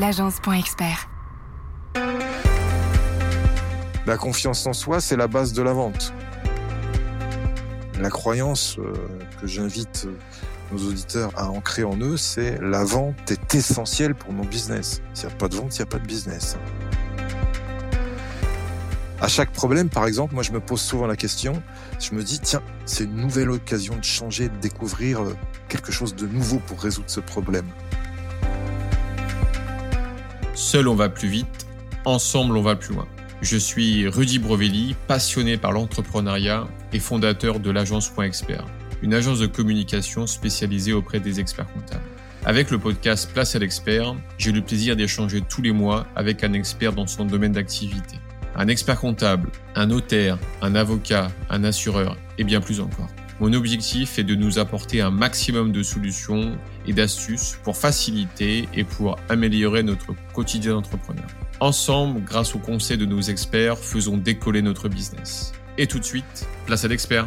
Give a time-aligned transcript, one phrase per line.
[0.00, 1.10] l'agence.expert.
[4.06, 6.14] La confiance en soi, c'est la base de la vente.
[8.00, 8.94] La croyance euh,
[9.40, 10.08] que j'invite
[10.72, 15.02] nos auditeurs à ancrer en eux, c'est la vente est essentielle pour mon business.
[15.12, 16.56] S'il n'y a pas de vente, il n'y a pas de business.
[19.20, 21.62] À chaque problème, par exemple, moi je me pose souvent la question,
[22.00, 25.36] je me dis, tiens, c'est une nouvelle occasion de changer, de découvrir euh,
[25.68, 27.66] quelque chose de nouveau pour résoudre ce problème.
[30.70, 31.66] Seul on va plus vite,
[32.04, 33.08] ensemble on va plus loin.
[33.42, 38.64] Je suis Rudy Brovelli, passionné par l'entrepreneuriat et fondateur de l'agence Expert,
[39.02, 42.04] une agence de communication spécialisée auprès des experts comptables.
[42.44, 46.52] Avec le podcast Place à l'expert, j'ai le plaisir d'échanger tous les mois avec un
[46.52, 48.20] expert dans son domaine d'activité
[48.56, 53.08] un expert comptable, un notaire, un avocat, un assureur et bien plus encore.
[53.40, 58.84] Mon objectif est de nous apporter un maximum de solutions et d'astuces pour faciliter et
[58.84, 61.24] pour améliorer notre quotidien d'entrepreneur.
[61.58, 65.52] Ensemble, grâce aux conseils de nos experts, faisons décoller notre business.
[65.78, 67.26] Et tout de suite, place à l'expert.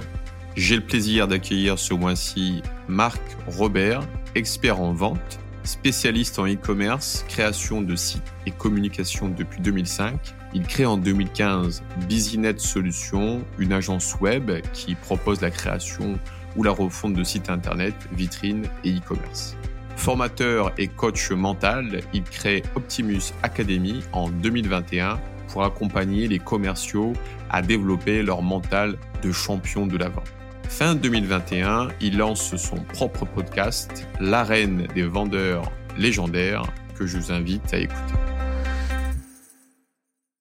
[0.55, 7.81] J'ai le plaisir d'accueillir ce mois-ci Marc Robert, expert en vente, spécialiste en e-commerce, création
[7.81, 14.51] de sites et communication depuis 2005 il crée en 2015 Busynet Solutions, une agence web
[14.73, 16.19] qui propose la création
[16.55, 19.55] ou la refonte de sites internet, vitrines et e-commerce.
[19.95, 27.13] Formateur et coach mental, il crée Optimus Academy en 2021 pour accompagner les commerciaux
[27.49, 30.31] à développer leur mental de champion de la vente.
[30.67, 36.63] Fin 2021, il lance son propre podcast, L'arène des vendeurs légendaires,
[36.95, 38.32] que je vous invite à écouter.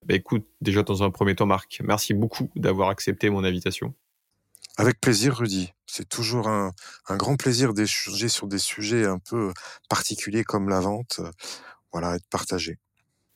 [0.05, 3.95] Bah, écoute, déjà dans un premier temps, Marc, merci beaucoup d'avoir accepté mon invitation.
[4.77, 5.73] Avec plaisir, Rudy.
[5.87, 6.73] C'est toujours un,
[7.11, 9.53] grand plaisir d'échanger sur des sujets un peu
[9.89, 11.21] particuliers comme la vente,
[11.93, 12.79] voilà, et de partager.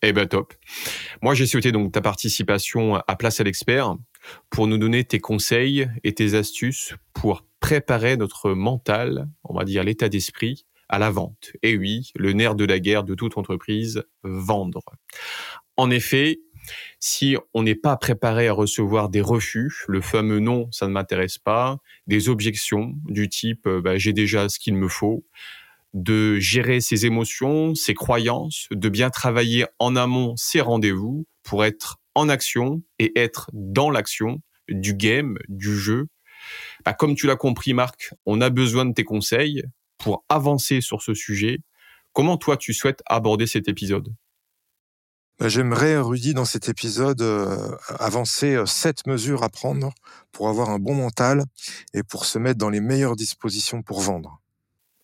[0.03, 0.55] Eh ben top.
[1.23, 3.97] Moi, j'ai souhaité donc ta participation à Place à l'expert
[4.51, 9.85] pour nous donner tes conseils et tes astuces pour préparer notre mental, on va dire
[9.85, 11.53] l'état d'esprit, à la vente.
[11.63, 14.85] Et oui, le nerf de la guerre de toute entreprise, vendre.
[15.77, 16.41] En effet,
[16.99, 21.39] si on n'est pas préparé à recevoir des refus, le fameux non, ça ne m'intéresse
[21.39, 25.25] pas, des objections du type euh, bah, j'ai déjà ce qu'il me faut,
[25.95, 31.99] de gérer ses émotions, ses croyances, de bien travailler en amont ses rendez-vous pour être
[32.15, 36.09] en action et être dans l'action du game, du jeu.
[36.85, 39.63] Bah, comme tu l'as compris, Marc, on a besoin de tes conseils
[39.99, 41.59] pour avancer sur ce sujet.
[42.13, 44.15] Comment toi tu souhaites aborder cet épisode?
[45.41, 49.93] J'aimerais, Rudy, dans cet épisode, euh, avancer euh, sept mesures à prendre
[50.33, 51.45] pour avoir un bon mental
[51.95, 54.41] et pour se mettre dans les meilleures dispositions pour vendre.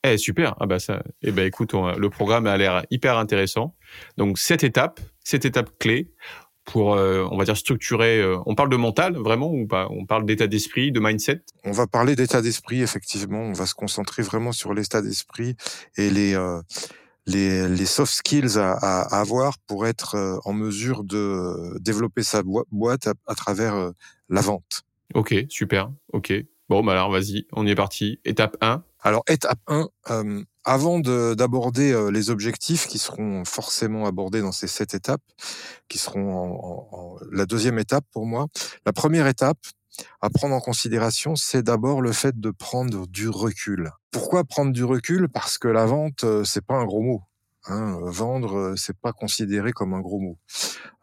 [0.04, 3.76] Eh super, ah bah ça, eh ben écoute, le programme a l'air hyper intéressant.
[4.16, 6.10] Donc sept étapes, sept étapes clés
[6.64, 8.24] pour, euh, on va dire structurer.
[8.46, 9.86] on parle de mental vraiment ou pas?
[9.90, 11.42] On parle d'état d'esprit, de mindset?
[11.62, 13.42] On va parler d'état d'esprit effectivement.
[13.42, 15.54] On va se concentrer vraiment sur l'état d'esprit
[15.96, 16.34] et les
[17.26, 22.42] les, les soft skills à, à, avoir pour être euh, en mesure de développer sa
[22.42, 23.90] boîte à, travers euh,
[24.28, 24.82] la vente.
[25.14, 25.90] Ok, super.
[26.12, 26.32] Ok.
[26.68, 28.18] Bon, bah alors vas-y, on y est parti.
[28.24, 28.82] Étape 1.
[29.00, 34.68] Alors, étape 1, euh, avant d'aborder euh, les objectifs qui seront forcément abordés dans ces
[34.68, 35.20] sept étapes,
[35.88, 38.46] qui seront en, en, la deuxième étape pour moi,
[38.86, 39.58] la première étape,
[40.20, 43.90] à prendre en considération, c'est d'abord le fait de prendre du recul.
[44.10, 45.28] Pourquoi prendre du recul?
[45.28, 47.22] Parce que la vente, euh, c'est pas un gros mot.
[47.66, 47.98] Hein.
[48.02, 50.38] Vendre, euh, c'est pas considéré comme un gros mot.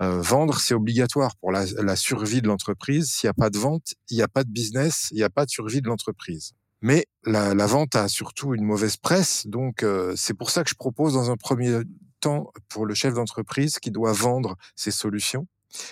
[0.01, 3.11] Euh, vendre, c'est obligatoire pour la, survie de l'entreprise.
[3.11, 5.29] S'il n'y a pas de vente, il n'y a pas de business, il n'y a
[5.29, 6.53] pas de survie de l'entreprise.
[6.81, 9.85] Mais la, vente a surtout une mauvaise presse, donc
[10.15, 11.81] c'est pour ça que je propose dans un premier
[12.21, 15.45] temps pour le chef d'entreprise qui doit vendre ses solutions,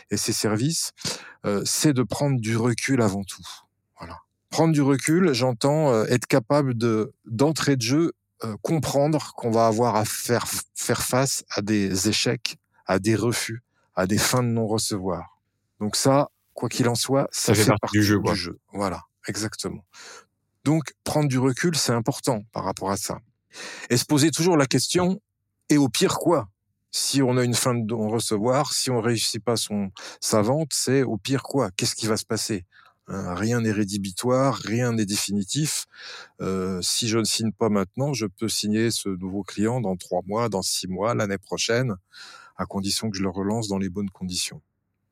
[0.09, 0.91] et ses services,
[1.45, 3.43] euh, c'est de prendre du recul avant tout.
[3.97, 4.19] Voilà.
[4.49, 9.65] Prendre du recul, j'entends euh, être capable de d'entrée de jeu euh, comprendre qu'on va
[9.65, 10.45] avoir à faire
[10.75, 13.63] faire face à des échecs, à des refus,
[13.95, 15.39] à des fins de non recevoir.
[15.79, 18.19] Donc ça, quoi qu'il en soit, ça, fait, partie du jeu.
[18.19, 18.59] Du jeu.
[18.73, 19.83] Voilà, exactement.
[20.63, 23.19] Donc prendre du recul, c'est important par rapport à ça.
[23.89, 25.19] Et se poser toujours la question
[25.69, 26.47] et au pire quoi?
[26.97, 31.03] Si on a une fin de recevoir, si on réussit pas son sa vente, c'est
[31.03, 31.69] au pire quoi?
[31.71, 32.65] Qu'est-ce qui va se passer?
[33.07, 35.85] Hein, Rien n'est rédhibitoire, rien n'est définitif.
[36.41, 40.21] Euh, si je ne signe pas maintenant, je peux signer ce nouveau client dans trois
[40.25, 41.95] mois, dans six mois, l'année prochaine,
[42.57, 44.61] à condition que je le relance dans les bonnes conditions.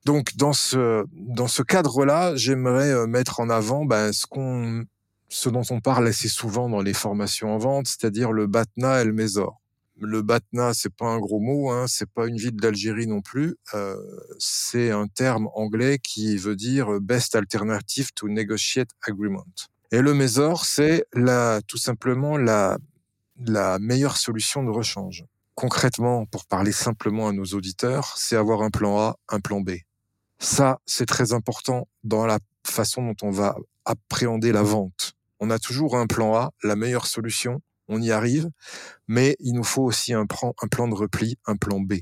[0.05, 4.85] Donc dans ce dans ce cadre-là, j'aimerais euh, mettre en avant ben, ce qu'on
[5.29, 9.05] ce dont on parle assez souvent dans les formations en vente, c'est-à-dire le BATNA et
[9.05, 9.59] le MESOR.
[9.99, 13.55] Le Batna, c'est pas un gros mot, hein, c'est pas une ville d'Algérie non plus.
[13.73, 13.95] Euh,
[14.37, 19.45] c'est un terme anglais qui veut dire best alternative to negotiate agreement.
[19.91, 22.77] Et le Mésor, c'est la, tout simplement la,
[23.37, 25.25] la meilleure solution de rechange.
[25.53, 29.71] Concrètement, pour parler simplement à nos auditeurs, c'est avoir un plan A, un plan B.
[30.39, 33.55] Ça, c'est très important dans la façon dont on va
[33.85, 35.13] appréhender la vente.
[35.39, 38.49] On a toujours un plan A, la meilleure solution, on y arrive,
[39.07, 41.95] mais il nous faut aussi un plan, un plan de repli, un plan B.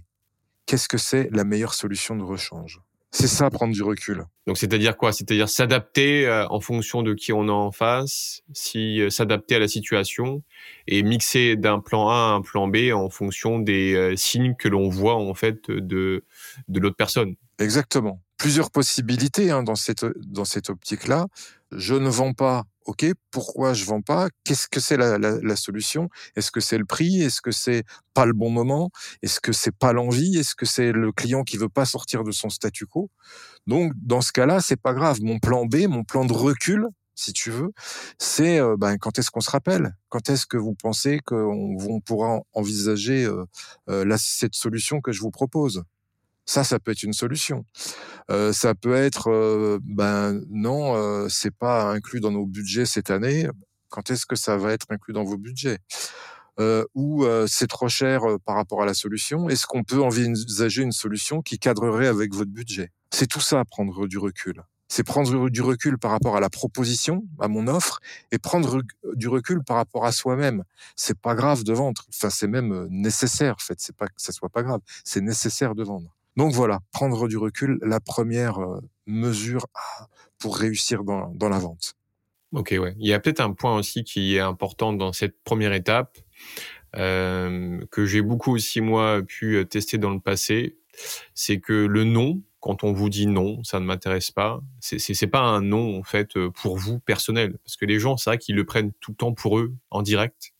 [0.65, 2.81] Qu'est-ce que c'est la meilleure solution de rechange?
[3.15, 4.25] C'est ça, prendre du recul.
[4.47, 5.13] Donc, c'est-à-dire quoi?
[5.13, 9.59] C'est-à-dire s'adapter euh, en fonction de qui on a en face, si euh, s'adapter à
[9.59, 10.41] la situation
[10.87, 14.67] et mixer d'un plan A à un plan B en fonction des euh, signes que
[14.67, 16.25] l'on voit en fait de
[16.67, 17.35] de l'autre personne.
[17.59, 18.19] Exactement.
[18.37, 21.27] Plusieurs possibilités hein, dans cette dans cette optique-là.
[21.71, 24.27] Je ne vends pas OK, pourquoi je vends pas?
[24.43, 26.09] Qu'est-ce que c'est la, solution?
[26.35, 27.21] Est-ce que c'est le prix?
[27.21, 27.83] Est-ce que c'est
[28.13, 28.89] pas le bon moment?
[29.21, 30.37] Est-ce que c'est pas l'envie?
[30.37, 33.09] Est-ce que c'est le client qui veut pas sortir de son statu quo?
[33.67, 35.19] Donc dans ce cas-là, c'est pas grave.
[35.21, 37.71] Mon plan B, mon plan de recul, si tu veux,
[38.17, 39.95] c'est ben, quand est-ce qu'on se rappelle?
[40.09, 43.29] Quand est-ce que vous pensez qu'on on pourra envisager
[44.17, 45.83] cette solution que je vous propose?
[46.45, 47.65] Ça, ça peut être une solution.
[48.29, 53.47] Ça peut être, ben non, c'est pas inclus dans nos budgets cette année.
[53.89, 55.79] Quand est-ce que ça va être inclus dans vos budgets?
[56.95, 61.41] Ou c'est trop cher par rapport à la solution Est-ce qu'on peut envisager une solution
[61.41, 62.91] qui cadrerait avec votre budget?
[63.11, 64.63] C'est tout ça, prendre du recul.
[64.89, 67.99] C'est prendre du recul par rapport à la proposition, à mon offre,
[68.31, 68.83] et prendre
[69.15, 70.63] du recul par rapport à soi-même.
[70.95, 72.03] C'est pas grave de vendre.
[72.09, 73.55] Enfin, c'est même nécessaire.
[73.55, 74.81] En fait, c'est pas que ça soit pas grave.
[75.03, 76.15] C'est nécessaire de vendre.
[76.35, 79.67] Donc voilà, prendre du recul, la première euh, mesure
[80.39, 81.95] pour réussir dans, la vente.
[82.51, 82.95] Ok, ouais.
[82.99, 86.17] Il y a peut-être un point aussi qui est important dans cette première étape,
[86.95, 90.77] euh, que j'ai beaucoup aussi moi pu euh, tester dans le passé,
[91.33, 95.41] c'est que le non, quand on vous dit non, ça ne m'intéresse pas, c'est pas
[95.41, 98.65] un non en fait pour vous personnel, parce que les gens c'est vrai qu'ils le
[98.65, 100.53] prennent tout le temps pour eux en direct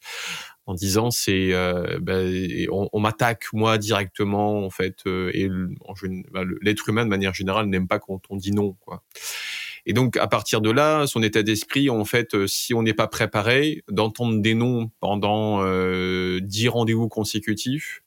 [0.66, 6.48] en disant c'est euh, ben, on, on m'attaque moi directement en fait euh, et ben,
[6.62, 9.04] l'être humain de manière générale n'aime pas quand on dit non quoi.
[9.86, 12.94] Et donc à partir de là, son état d'esprit en fait, euh, si on n'est
[12.94, 18.02] pas préparé d'entendre des noms pendant euh, dix rendez-vous consécutifs,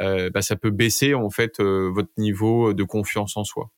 [0.00, 3.70] euh, ben, ça peut baisser en fait votre niveau de confiance en soi.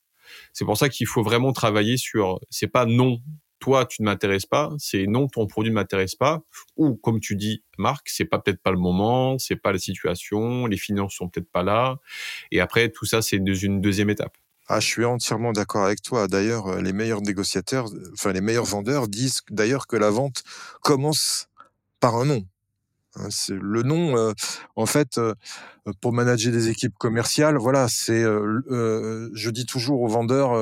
[0.53, 3.21] C'est pour ça qu'il faut vraiment travailler sur c'est pas non
[3.61, 6.43] toi tu ne m'intéresses pas, c'est non ton produit ne m'intéresse pas,
[6.77, 10.67] ou comme tu dis Marc, c'est pas peut-être pas le moment, c'est pas la situation,
[10.67, 11.99] les finances sont peut-être pas là,
[12.51, 14.37] et après tout ça c'est une deuxième étape.
[14.73, 16.29] Ah, je suis entièrement d'accord avec toi.
[16.29, 20.45] D'ailleurs, euh, les meilleurs négociateurs, enfin les meilleurs vendeurs disent d'ailleurs que la vente
[20.81, 21.49] commence
[21.99, 22.45] par un non.
[23.17, 24.33] Hein, le nom, euh,
[24.77, 25.35] en fait, euh,
[26.01, 30.53] pour manager des équipes commerciales, voilà, c'est, euh, je dis toujours aux vendeurs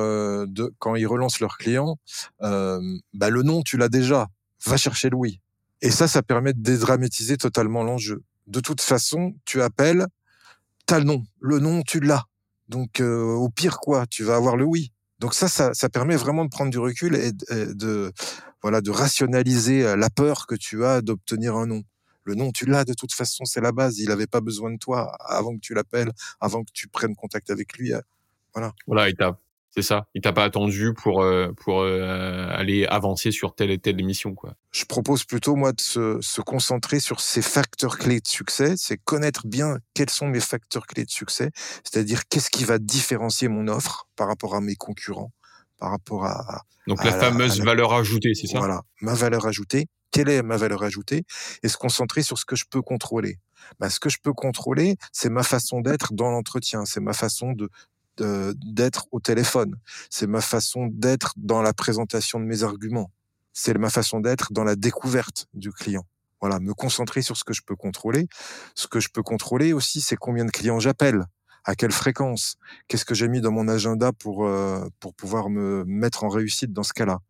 [0.47, 1.99] de quand ils relancent leurs clients,
[2.41, 4.29] bah le nom tu l'as déjà,
[4.65, 5.41] va chercher le oui.
[5.83, 8.23] Et ça, ça permet de dédramatiser totalement l'enjeu.
[8.47, 10.07] De toute façon, tu appelles,
[10.87, 12.25] t'as le nom, le nom tu l'as.
[12.69, 14.93] Donc au pire quoi, tu vas avoir le oui.
[15.19, 18.13] Donc ça, ça, ça permet vraiment de prendre du recul et de
[18.63, 21.83] voilà de rationaliser la peur que tu as d'obtenir un nom.
[22.29, 23.99] Le nom, tu l'as de toute façon, c'est la base.
[24.01, 27.49] Il n'avait pas besoin de toi avant que tu l'appelles, avant que tu prennes contact
[27.49, 27.93] avec lui.
[28.53, 28.75] Voilà.
[28.87, 29.41] Voilà, étape.
[29.71, 30.09] C'est ça.
[30.15, 34.35] Il t'a pas attendu pour euh, pour euh, aller avancer sur telle et telle émission,
[34.35, 34.55] quoi.
[34.73, 38.75] Je propose plutôt moi de se, se concentrer sur ces facteurs clés de succès.
[38.77, 41.51] C'est connaître bien quels sont mes facteurs clés de succès.
[41.83, 45.33] C'est-à-dire qu'est-ce qui va différencier mon offre par rapport à mes concurrents,
[45.79, 46.63] par rapport à.
[46.87, 48.59] Donc la fameuse valeur ajoutée, c'est ça?
[48.59, 49.87] Voilà, ma valeur ajoutée
[50.19, 51.25] quelle est ma valeur ajoutée
[51.63, 53.39] et se concentrer sur ce que je peux contrôler.
[53.79, 57.53] Bah, ce que je peux contrôler, c'est ma façon d'être dans l'entretien, c'est ma façon
[57.53, 57.71] de
[58.21, 59.77] d'être au téléphone,
[60.11, 63.13] c'est ma façon d'être dans la présentation de mes arguments,
[63.53, 66.05] c'est ma façon d'être dans la découverte du client.
[66.41, 68.27] Voilà, me concentrer sur ce que je peux contrôler.
[68.75, 71.27] Ce que je peux contrôler aussi, c'est combien de clients j'appelle,
[71.65, 72.57] à quelle fréquence,
[72.89, 76.73] qu'est-ce que j'ai mis dans mon agenda pour euh, pour pouvoir me mettre en réussite
[76.73, 77.21] dans ce cas-là.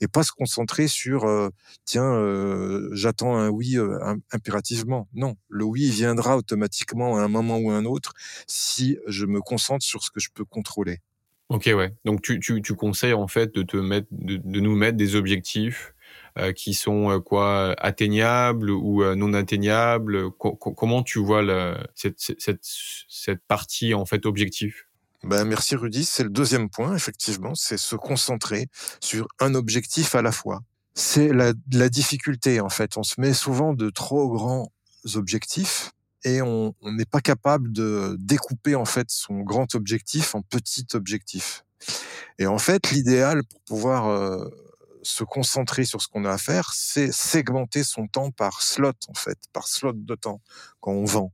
[0.00, 1.50] Et pas se concentrer sur euh,
[1.84, 3.98] tiens, euh, j'attends un oui euh,
[4.32, 5.08] impérativement.
[5.14, 8.12] Non, le oui viendra automatiquement à un moment ou à un autre
[8.46, 10.98] si je me concentre sur ce que je peux contrôler.
[11.48, 11.94] Ok, ouais.
[12.04, 15.94] Donc tu, tu, conseilles en fait de te mettre, de, de nous mettre des objectifs
[16.54, 20.30] qui sont quoi atteignables ou non atteignables?
[20.32, 21.42] comment tu vois
[21.94, 24.85] cette, cette, cette partie en fait objectif?
[25.26, 26.04] Ben, merci Rudy.
[26.04, 28.68] C'est le deuxième point, effectivement, c'est se concentrer
[29.00, 30.62] sur un objectif à la fois.
[30.94, 32.96] C'est la, la difficulté, en fait.
[32.96, 34.72] On se met souvent de trop grands
[35.14, 35.90] objectifs
[36.24, 41.64] et on n'est pas capable de découper en fait son grand objectif en petits objectifs.
[42.38, 44.48] Et en fait, l'idéal pour pouvoir euh,
[45.02, 49.14] se concentrer sur ce qu'on a à faire, c'est segmenter son temps par slot en
[49.14, 50.40] fait, par slot de temps
[50.80, 51.32] quand on vend.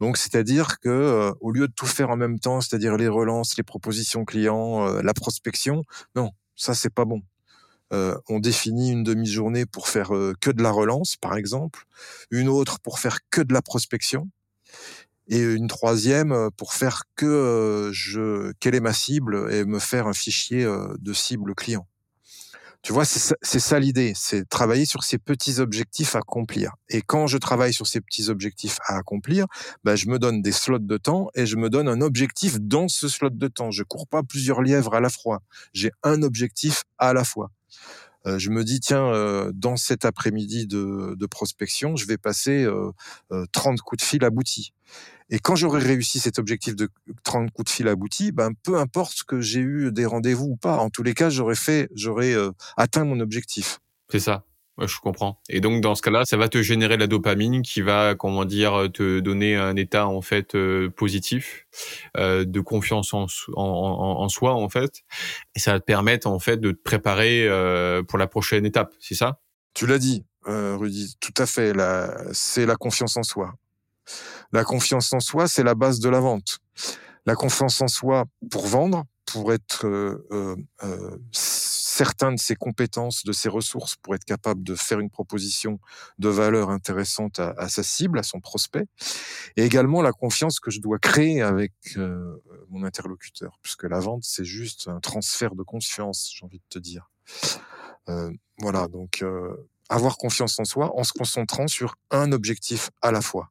[0.00, 3.56] Donc, c'est-à-dire que euh, au lieu de tout faire en même temps, c'est-à-dire les relances,
[3.56, 5.84] les propositions clients, euh, la prospection,
[6.14, 7.22] non, ça c'est pas bon.
[7.92, 10.10] Euh, on définit une demi-journée pour faire
[10.40, 11.84] que de la relance, par exemple,
[12.30, 14.28] une autre pour faire que de la prospection,
[15.28, 20.12] et une troisième pour faire que je quelle est ma cible et me faire un
[20.12, 20.64] fichier
[20.98, 21.86] de cible client.
[22.86, 26.70] Tu vois, c'est ça, l'idée, c'est travailler sur ces petits objectifs à accomplir.
[26.88, 29.46] Et quand je travaille sur ces petits objectifs à accomplir,
[29.82, 32.86] bah, je me donne des slots de temps et je me donne un objectif dans
[32.86, 33.72] ce slot de temps.
[33.72, 35.42] Je cours pas plusieurs lièvres à la fois.
[35.72, 37.50] J'ai un objectif à la fois.
[38.26, 42.64] Euh, je me dis tiens, euh, dans cet après-midi de, de, prospection, je vais passer
[42.64, 42.92] euh,
[43.52, 44.72] 30 coups de fil aboutis.
[45.28, 46.88] Et quand j'aurai réussi cet objectif de
[47.24, 50.78] 30 coups de fil aboutis, ben peu importe que j'ai eu des rendez-vous ou pas,
[50.78, 53.80] en tous les cas, j'aurais fait, j'aurais euh, atteint mon objectif.
[54.10, 54.44] C'est ça.
[54.78, 55.40] Je comprends.
[55.48, 58.88] Et donc dans ce cas-là, ça va te générer la dopamine qui va, comment dire,
[58.92, 61.66] te donner un état en fait euh, positif,
[62.18, 65.04] euh, de confiance en, soi en fait,
[65.54, 68.94] et ça va te permettre en fait de te préparer euh, pour la prochaine étape.
[69.00, 69.40] C'est ça?
[69.72, 71.16] Tu l'as dit, Rudy.
[71.20, 71.72] Tout à fait.
[72.32, 73.54] C'est la confiance en soi.
[74.52, 76.58] La confiance en soi, c'est la base de la vente.
[77.24, 79.86] La confiance en soi pour vendre, pour être
[81.96, 85.00] euh, euh, euh, certain de ses compétences, de ses ressources, pour être capable de faire
[85.00, 85.78] une proposition
[86.18, 88.86] de valeur intéressante à, sa cible, à son prospect,
[89.56, 91.72] et également la confiance que je dois créer avec
[92.70, 96.78] mon interlocuteur, puisque la vente, c'est juste un transfert de confiance, j'ai envie de te
[96.78, 97.10] dire.
[98.58, 99.24] voilà, donc
[99.88, 103.50] avoir confiance en soi en se concentrant sur un objectif à la fois.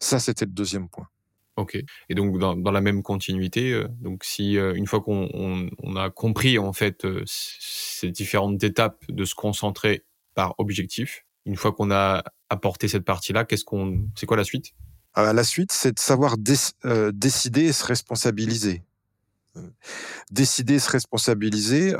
[0.00, 1.08] Ça, c'était le deuxième point.
[1.56, 1.78] Ok.
[2.10, 5.96] Et donc dans, la même continuité, euh, donc si euh, une fois qu'on on, on
[5.96, 11.72] a compris en fait euh, ces différentes étapes de se concentrer par objectif, une fois
[11.72, 14.72] qu'on a apporté cette partie-là, qu'est-ce qu'on, c'est quoi la suite?
[15.14, 18.82] Ah, La suite, c'est de savoir décider et se responsabiliser.
[20.30, 21.94] Décider et se responsabiliser,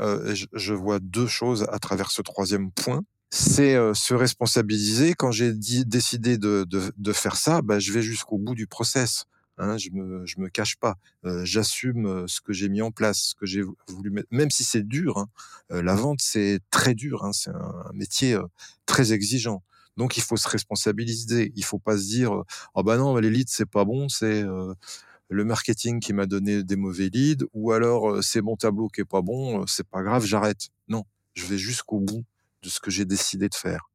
[0.53, 5.15] je, vois deux choses à travers ce troisième point c'est se responsabiliser.
[5.15, 9.25] Quand j'ai décidé de, faire ça, bah, je vais jusqu'au bout du process.
[9.57, 10.97] Hein, je me je me cache pas.
[11.43, 14.27] J'assume ce que j'ai mis en place, ce que j'ai voulu mettre.
[14.31, 15.29] Même si c'est dur, hein,
[15.69, 17.25] la vente c'est très dur.
[17.25, 18.37] Hein, c'est un, métier
[18.85, 19.63] très exigeant.
[19.97, 21.51] Donc il faut se responsabiliser.
[21.55, 22.43] Il faut pas se dire
[22.75, 24.43] oh bah non les leads c'est pas bon, c'est
[25.29, 29.05] le marketing qui m'a donné des mauvais leads, ou alors c'est mon tableau qui est
[29.05, 30.69] pas bon, c'est pas grave, j'arrête.
[30.87, 32.23] Non, je vais jusqu'au bout
[32.63, 33.89] de ce que j'ai décidé de faire.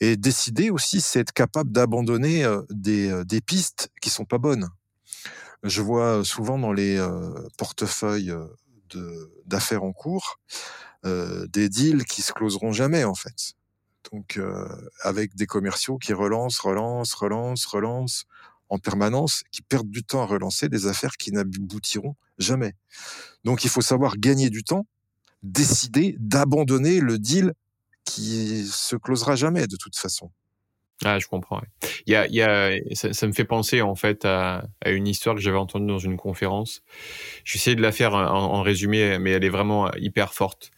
[0.00, 4.68] Et décider aussi, c'est être capable d'abandonner des, pistes qui sont pas bonnes.
[5.62, 7.02] Je vois souvent dans les
[7.56, 8.34] portefeuilles
[9.46, 10.40] d'affaires en cours
[11.04, 13.54] des deals qui se closeront jamais en fait.
[14.12, 14.40] Donc
[15.00, 18.24] avec des commerciaux qui relancent, relancent, relancent, relancent
[18.70, 22.74] en permanence, qui perdent du temps à relancer des affaires qui n'aboutiront jamais.
[23.44, 24.86] Donc il faut savoir gagner du temps
[25.44, 27.52] décider d'abandonner le deal
[28.04, 30.30] qui se closera jamais de toute façon.
[31.04, 31.60] Ah, je comprends.
[32.06, 35.88] Il y a, ça, me fait penser en fait à, une histoire que j'avais entendue
[35.88, 36.82] dans une conférence.
[37.44, 40.70] J'essaie de la faire en, résumé, mais elle est vraiment hyper forte.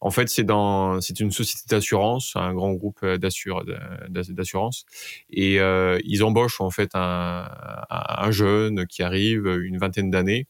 [0.00, 3.64] En fait, c'est dans, c'est une société d'assurance, un grand groupe d'assure,
[4.08, 4.84] d'assurance,
[5.30, 7.48] et euh, ils embauchent en fait un,
[7.88, 10.46] un jeune qui arrive, une vingtaine d'années,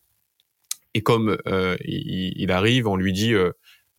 [0.94, 3.52] et comme euh, il, arrive, on lui dit euh,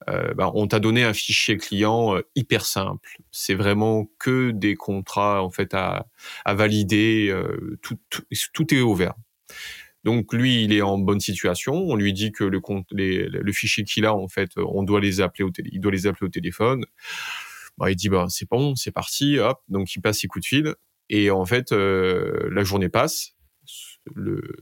[0.10, 3.18] euh, ben, on t'a donné un fichier client hyper simple.
[3.32, 6.06] C'est vraiment que des contrats en fait à,
[6.46, 7.34] valider.
[7.82, 7.98] Tout,
[8.54, 9.14] tout, est ouvert.
[10.04, 11.74] Donc lui, il est en bonne situation.
[11.74, 15.52] On lui dit que le, fichier qu'il a en fait, on doit les appeler au
[15.72, 16.86] il doit les appeler au téléphone.
[17.78, 19.38] Bah, il dit bah c'est bon, c'est parti.
[19.70, 20.76] Donc il passe ses coups de fil.
[21.10, 23.36] Et en fait, la journée passe.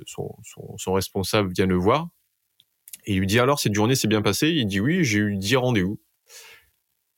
[0.05, 2.09] Son responsable vient le voir
[3.07, 4.49] il lui dit alors cette journée s'est bien passée?
[4.49, 5.99] Il dit oui, j'ai eu 10 rendez-vous.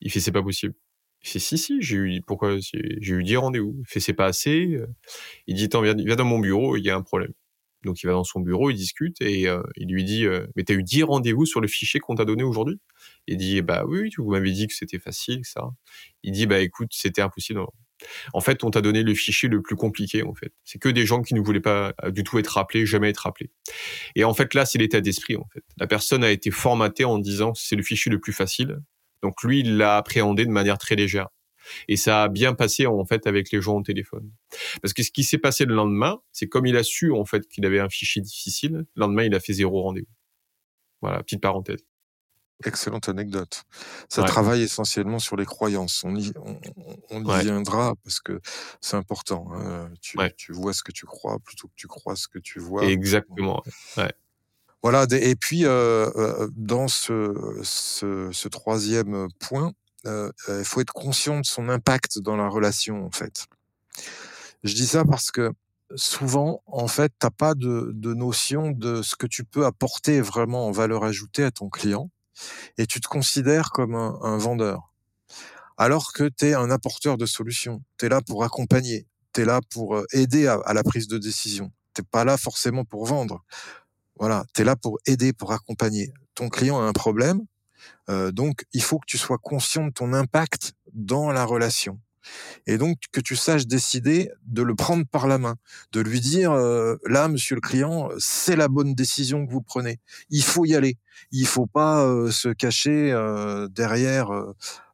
[0.02, 0.76] Il fait c'est pas possible.
[1.24, 2.80] Il fait si si, j'ai eu pourquoi j'ai
[3.14, 3.76] eu 10 rendez-vous?
[3.80, 4.80] Il fait c'est pas assez.
[5.48, 7.34] Il dit attends viens, viens dans mon bureau, il y a un problème.
[7.84, 10.64] Donc il va dans son bureau, il discute et euh, il lui dit euh, mais
[10.64, 12.80] t'as eu 10 rendez-vous sur le fichier qu'on t'a donné aujourd'hui?
[13.28, 15.64] Il dit bah oui, vous m'avez dit que c'était facile ça.
[16.24, 17.62] Il dit bah écoute, c'était impossible.
[18.34, 20.54] En fait, on t'a donné le fichier le plus compliqué, en fait.
[20.64, 23.20] C'est que des gens qui ne voulaient pas euh, du tout être rappelés, jamais être
[23.20, 23.52] rappelés.
[24.16, 25.64] Et en fait, là, c'est l'état d'esprit, en fait.
[25.78, 28.80] La personne a été formatée en disant c'est le fichier le plus facile.
[29.22, 31.30] Donc lui, il l'a appréhendé de manière très légère.
[31.88, 34.30] Et ça a bien passé en fait avec les gens au téléphone.
[34.82, 37.48] Parce que ce qui s'est passé le lendemain, c'est comme il a su en fait
[37.48, 40.14] qu'il avait un fichier difficile, le lendemain il a fait zéro rendez-vous.
[41.02, 41.86] Voilà, petite parenthèse.
[42.66, 43.64] Excellente anecdote.
[44.10, 46.04] Ça travaille essentiellement sur les croyances.
[46.04, 46.32] On y,
[47.10, 48.40] on, y viendra parce que
[48.82, 49.48] c'est important.
[49.54, 49.90] Hein.
[50.02, 52.86] Tu, tu, vois ce que tu crois plutôt que tu crois ce que tu vois.
[52.86, 53.64] Exactement.
[53.98, 54.14] Ouais.
[54.84, 55.08] Voilà.
[55.12, 59.72] Et puis, euh, euh, dans ce, ce, ce, troisième point,
[60.06, 63.48] euh, il faut être conscient de son impact dans la relation, en fait.
[64.66, 65.54] Je dis ça parce que
[65.96, 70.68] souvent, en fait, t'as pas de, de notion de ce que tu peux apporter vraiment
[70.68, 72.10] en valeur ajoutée à ton client
[72.78, 74.94] et tu te considères comme un, vendeur.
[75.78, 77.84] Alors que tu es un apporteur de solutions.
[77.98, 79.08] Tu es là pour accompagner.
[79.34, 81.72] Tu es là pour euh, aider à, la prise de décision.
[81.94, 83.44] T'es pas là forcément pour vendre.
[84.20, 86.14] Voilà, tu es là pour aider, pour accompagner.
[86.36, 87.42] Ton client a un problème,
[88.10, 92.00] euh, donc il faut que tu sois conscient de ton impact dans la relation
[92.68, 95.56] et donc que tu saches décider de le prendre par la main,
[95.92, 100.00] de lui dire euh, là, monsieur le client, c'est la bonne décision que vous prenez.
[100.30, 100.98] Il faut y aller.
[101.32, 104.30] Il faut pas euh, se cacher euh, derrière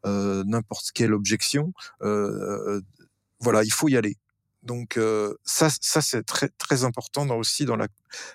[0.06, 1.74] n'importe quelle objection.
[2.00, 4.18] voilà, il faut y aller.
[4.64, 5.00] Donc
[5.44, 7.88] ça, ça c'est très très important aussi dans la,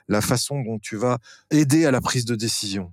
[0.09, 1.19] la façon dont tu vas
[1.51, 2.93] aider à la prise de décision.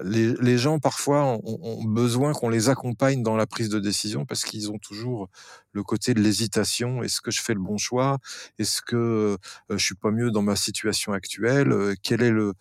[0.00, 4.70] Les, gens parfois ont, besoin qu'on les accompagne dans la prise de décision parce qu'ils
[4.70, 5.28] ont toujours
[5.72, 7.02] le côté de l'hésitation.
[7.02, 8.18] Est-ce que je fais le bon choix?
[8.58, 9.36] Est-ce que euh,
[9.68, 11.72] je suis pas mieux dans ma situation actuelle?
[11.72, 12.54] Euh, Quel est le,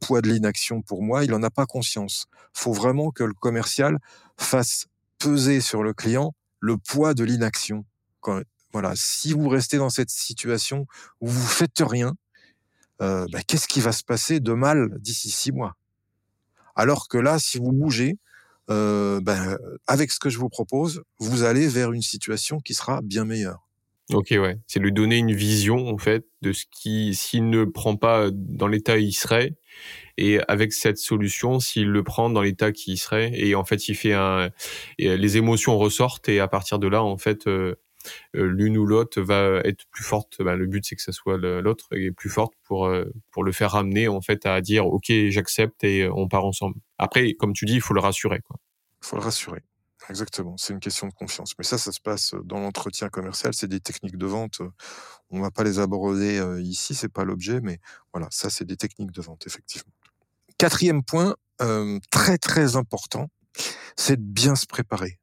[0.00, 1.24] poids de l'inaction pour moi?
[1.24, 2.26] Il en a pas conscience.
[2.54, 3.98] Faut vraiment que le commercial
[4.36, 4.86] fasse
[5.18, 7.84] peser sur le client le poids de l'inaction.
[8.72, 10.86] Voilà, si vous restez dans cette situation
[11.20, 12.14] où vous faites rien,
[13.02, 15.76] euh, bah, qu'est-ce qui va se passer de mal d'ici six mois?
[16.74, 18.16] Alors que là, si vous bougez,
[18.70, 23.00] euh, ben, avec ce que je vous propose, vous allez vers une situation qui sera
[23.02, 23.68] bien meilleure.
[24.12, 24.58] Ok, ouais.
[24.66, 28.66] C'est lui donner une vision, en fait, de ce qui, s'il ne prend pas dans
[28.66, 29.54] l'état il serait,
[30.18, 33.94] et avec cette solution, s'il le prend dans l'état qui serait, et en fait, il
[33.94, 34.50] fait un,
[34.98, 37.76] les émotions ressortent, et à partir de là, en fait, euh,
[38.32, 40.42] l'une ou l'autre va être plus forte.
[40.42, 43.52] Bah, le but c'est que ce soit l'autre est plus forte pour euh, pour le
[43.52, 46.76] faire ramener en fait à dire ok j'accepte et euh, on part ensemble.
[46.98, 48.40] Après comme tu dis il faut le rassurer.
[49.02, 49.60] Il faut le rassurer.
[50.10, 51.54] Exactement, c'est une question de confiance.
[51.58, 54.60] Mais ça, ça se passe dans l'entretien commercial, c'est des techniques de vente.
[55.30, 57.78] On va pas les aborder ici, c'est pas l'objet, mais
[58.12, 59.92] voilà, ça c'est des techniques de vente, effectivement.
[60.58, 61.36] Quatrième point,
[62.10, 63.28] très très important,
[63.96, 65.20] c'est de bien se préparer.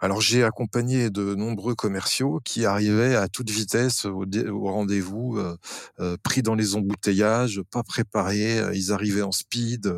[0.00, 4.24] Alors j'ai accompagné de nombreux commerciaux qui arrivaient à toute vitesse au,
[4.64, 5.56] rendez-vous, euh,
[6.00, 9.94] euh, pris dans les embouteillages, pas préparés, euh, ils arrivaient en speed,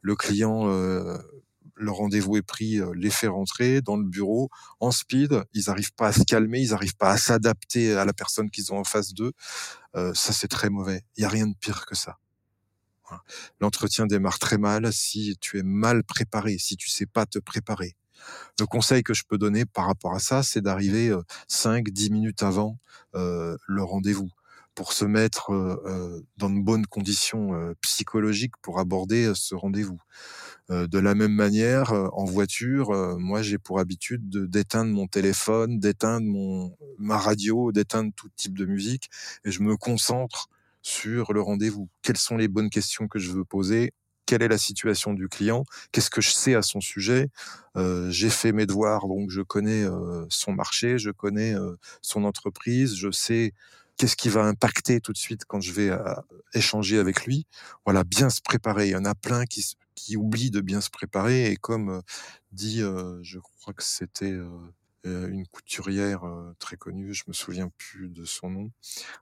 [0.00, 5.64] le client, le rendez-vous est pris, les fait rentrer dans le bureau en speed, ils
[5.66, 8.78] n'arrivent pas à se calmer, ils n'arrivent pas à s'adapter à la personne qu'ils ont
[8.78, 9.32] en face d'eux.
[9.94, 12.18] ça c'est très mauvais, il y a rien de pire que ça.
[13.60, 17.96] L'entretien démarre très mal si tu es mal préparé, si tu sais pas te préparer.
[18.60, 21.14] Le conseil que je peux donner par rapport à ça, c'est d'arriver
[21.50, 22.78] 5-10 minutes avant
[23.14, 24.30] le rendez-vous
[24.74, 25.50] pour se mettre
[26.38, 30.00] dans de bonnes conditions psychologiques pour aborder ce rendez-vous.
[30.70, 37.18] de la même manière, en voiture, moi j'ai pour habitude d'éteindre mon téléphone, d'éteindre ma
[37.18, 39.10] radio, d'éteindre tout type de musique,
[39.44, 40.48] et je me concentre
[40.80, 41.88] sur le rendez-vous.
[42.02, 43.92] Quelles sont les bonnes questions que je veux poser
[44.26, 47.28] quelle est la situation du client, qu'est-ce que je sais à son sujet.
[47.76, 52.24] Euh, j'ai fait mes devoirs, donc je connais euh, son marché, je connais euh, son
[52.24, 53.52] entreprise, je sais
[53.96, 55.90] qu'est-ce qui va impacter tout de suite quand je vais
[56.54, 57.46] échanger avec lui.
[57.84, 58.88] Voilà, bien se préparer.
[58.88, 62.02] Il y en a plein qui, qui oublient de bien se préparer et comme
[62.52, 64.34] dit, je crois que c'était
[65.04, 66.22] une couturière
[66.58, 68.70] très connue, je me souviens plus de son nom.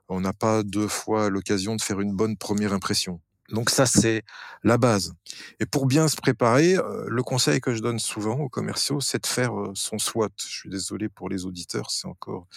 [0.07, 3.19] On n'a pas deux fois l'occasion de faire une bonne première impression.
[3.51, 4.23] Donc ça, c'est
[4.63, 5.13] la base.
[5.59, 9.21] Et pour bien se préparer, euh, le conseil que je donne souvent aux commerciaux, c'est
[9.23, 10.29] de faire euh, son SWOT.
[10.37, 12.47] Je suis désolé pour les auditeurs, c'est encore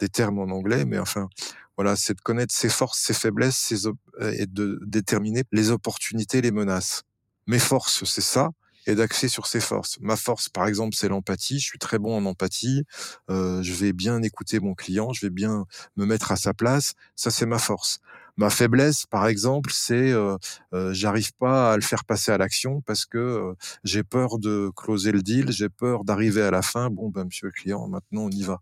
[0.00, 1.28] des termes en anglais, mais enfin,
[1.76, 6.40] voilà, c'est de connaître ses forces, ses faiblesses ses euh, et de déterminer les opportunités,
[6.40, 7.02] les menaces.
[7.46, 8.50] Mes forces, c'est ça,
[8.86, 9.98] et d'axer sur ses forces.
[10.00, 11.60] Ma force, par exemple, c'est l'empathie.
[11.60, 12.84] Je suis très bon en empathie.
[13.28, 15.12] je vais bien écouter mon client.
[15.12, 16.94] Je vais bien me mettre à sa place.
[17.14, 18.00] Ça, c'est ma force.
[18.36, 20.38] Ma faiblesse, par exemple, c'est euh,
[20.72, 24.70] euh, j'arrive pas à le faire passer à l'action parce que euh, j'ai peur de
[24.74, 26.88] closer le deal, j'ai peur d'arriver à la fin.
[26.88, 28.60] Bon, ben, monsieur le client, maintenant on y va.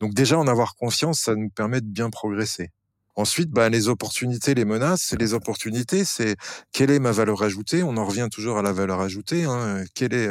[0.00, 2.70] Donc déjà, en avoir confiance, ça nous permet de bien progresser.
[3.14, 5.14] Ensuite, bah, les opportunités, les menaces.
[5.18, 6.34] Les opportunités, c'est
[6.72, 7.84] quelle est ma valeur ajoutée?
[7.84, 9.44] On en revient toujours à la valeur ajoutée.
[9.44, 9.84] Hein.
[9.94, 10.30] Quelle est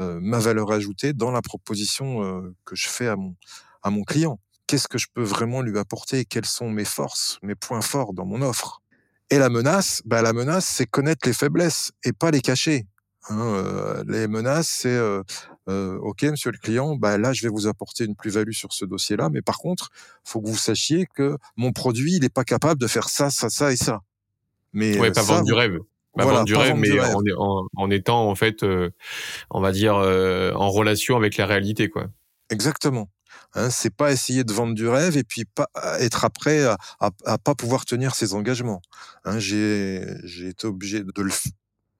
[0.00, 3.34] euh, ma valeur ajoutée dans la proposition que je fais à mon,
[3.82, 6.26] à mon client Qu'est-ce que je peux vraiment lui apporter?
[6.26, 8.82] Quelles sont mes forces, mes points forts dans mon offre?
[9.30, 12.86] Et la menace, bah, la menace, c'est connaître les faiblesses et pas les cacher.
[13.30, 15.22] Hein, euh, les menaces, c'est euh,
[15.70, 18.84] euh, OK, monsieur le client, bah là, je vais vous apporter une plus-value sur ce
[18.84, 19.88] dossier-là, mais par contre,
[20.22, 23.48] faut que vous sachiez que mon produit, il n'est pas capable de faire ça, ça,
[23.48, 24.00] ça et ça.
[24.74, 25.78] Mais ouais, pas vendre du rêve.
[26.14, 27.00] Pas vendre du rêve, mais
[27.38, 28.62] En, en, étant en fait,
[29.50, 32.08] on va dire, en relation avec la réalité, quoi.
[32.50, 33.08] Exactement.
[33.54, 35.68] Hein, c'est pas essayer de vendre du rêve et puis pas
[36.00, 38.82] être après à, à, pas pouvoir tenir ses engagements.
[39.24, 41.30] Hein, j'ai j'ai été obligé de le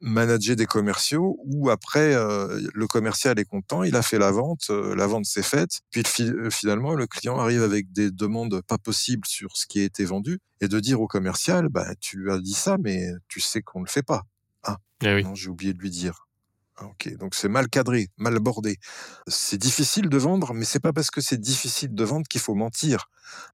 [0.01, 4.67] manager des commerciaux où après euh, le commercial est content, il a fait la vente,
[4.71, 8.79] euh, la vente s'est faite, puis euh, finalement le client arrive avec des demandes pas
[8.79, 12.39] possibles sur ce qui a été vendu et de dire au commercial bah tu as
[12.39, 14.23] dit ça mais tu sais qu'on le fait pas.
[14.63, 15.25] Ah eh oui.
[15.25, 16.28] non, j'ai oublié de lui dire.
[16.81, 18.79] Ah, ok, donc c'est mal cadré, mal bordé.
[19.27, 22.55] C'est difficile de vendre, mais c'est pas parce que c'est difficile de vendre qu'il faut
[22.55, 23.11] mentir.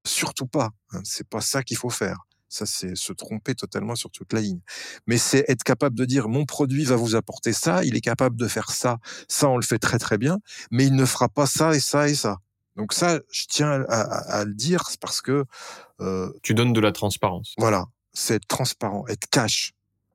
[0.07, 0.71] Surtout pas.
[0.93, 2.19] Hein, c'est pas ça qu'il faut faire.
[2.49, 4.61] Ça, c'est se tromper totalement sur toute la ligne.
[5.07, 8.37] Mais c'est être capable de dire mon produit va vous apporter ça, il est capable
[8.37, 10.39] de faire ça, ça on le fait très très bien,
[10.71, 12.39] mais il ne fera pas ça et ça et ça.
[12.77, 15.45] Donc ça, je tiens à, le dire parce que
[16.01, 17.55] euh, tu donnes de la transparence.
[17.59, 19.73] Voilà, c'est être transparent, être cash.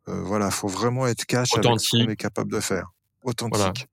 [0.07, 1.69] Euh, voilà, faut vraiment être cash Authentique.
[1.69, 2.93] avec ce qu'on est capable de faire.
[3.23, 3.87] Authentique.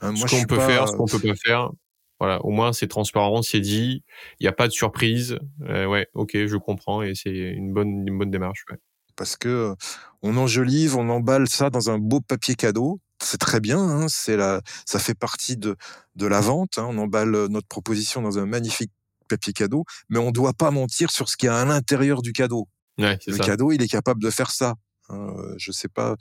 [0.00, 1.70] Hein, ce qu'on peut faire, ce qu'on peut pas faire.
[2.18, 4.02] Voilà, au moins c'est transparent, c'est dit,
[4.40, 5.38] il n'y a pas de surprise.
[5.68, 8.64] Euh, ouais, ok, je comprends et c'est une bonne, une bonne démarche.
[8.70, 8.78] Ouais.
[9.16, 9.74] Parce que
[10.22, 13.00] on enjolive, on emballe ça dans un beau papier cadeau.
[13.22, 15.76] C'est très bien, hein, c'est la, ça fait partie de,
[16.16, 16.78] de la vente.
[16.78, 18.92] Hein, on emballe notre proposition dans un magnifique
[19.28, 22.22] papier cadeau, mais on ne doit pas mentir sur ce qu'il y a à l'intérieur
[22.22, 22.68] du cadeau.
[22.98, 24.74] Ouais, le cadeau, il est capable de faire ça.
[25.08, 26.16] Hein, je sais pas, euh,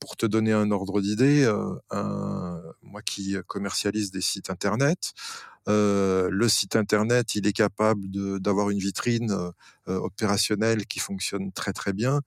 [0.00, 5.12] pour te donner un ordre d'idée, euh, moi qui commercialise des sites internet,
[5.68, 8.08] euh, le site internet, il est capable
[8.40, 9.34] d'avoir une vitrine
[9.86, 12.20] opérationnelle qui fonctionne très très bien.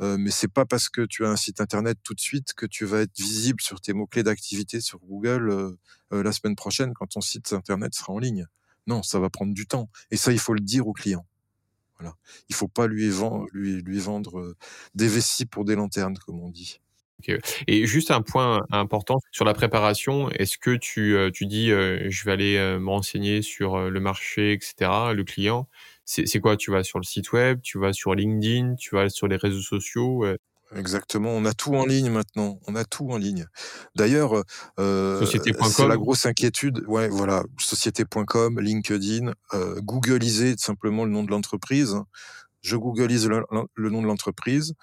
[0.00, 2.66] Euh, mais c'est pas parce que tu as un site internet tout de suite que
[2.66, 5.76] tu vas être visible sur tes mots clés d'activité sur Google
[6.10, 8.46] la semaine prochaine quand ton site internet sera en ligne.
[8.86, 9.88] Non, ça va prendre du temps.
[10.10, 11.26] Et ça, il faut le dire au client.
[11.98, 12.16] Voilà.
[12.48, 14.56] Il faut pas lui vendre
[14.94, 16.80] des vessies pour des lanternes, comme on dit.
[17.66, 22.06] Et juste un point important sur la préparation, est-ce que tu, euh, tu dis euh,
[22.08, 25.68] je vais aller euh, me renseigner sur le marché, etc., le client
[26.04, 29.28] C'est quoi Tu vas sur le site web, tu vas sur LinkedIn, tu vas sur
[29.28, 30.24] les réseaux sociaux
[30.76, 32.58] Exactement, on a tout en ligne maintenant.
[32.66, 33.46] On a tout en ligne.
[33.94, 34.42] D'ailleurs,
[34.80, 36.82] euh, c'est la grosse inquiétude.
[36.88, 39.80] Ouais, voilà, société.com, LinkedIn, euh,
[40.58, 41.96] simplement le nom de l'entreprise.
[42.62, 44.74] Je Googleise le, le nom de l'entreprise.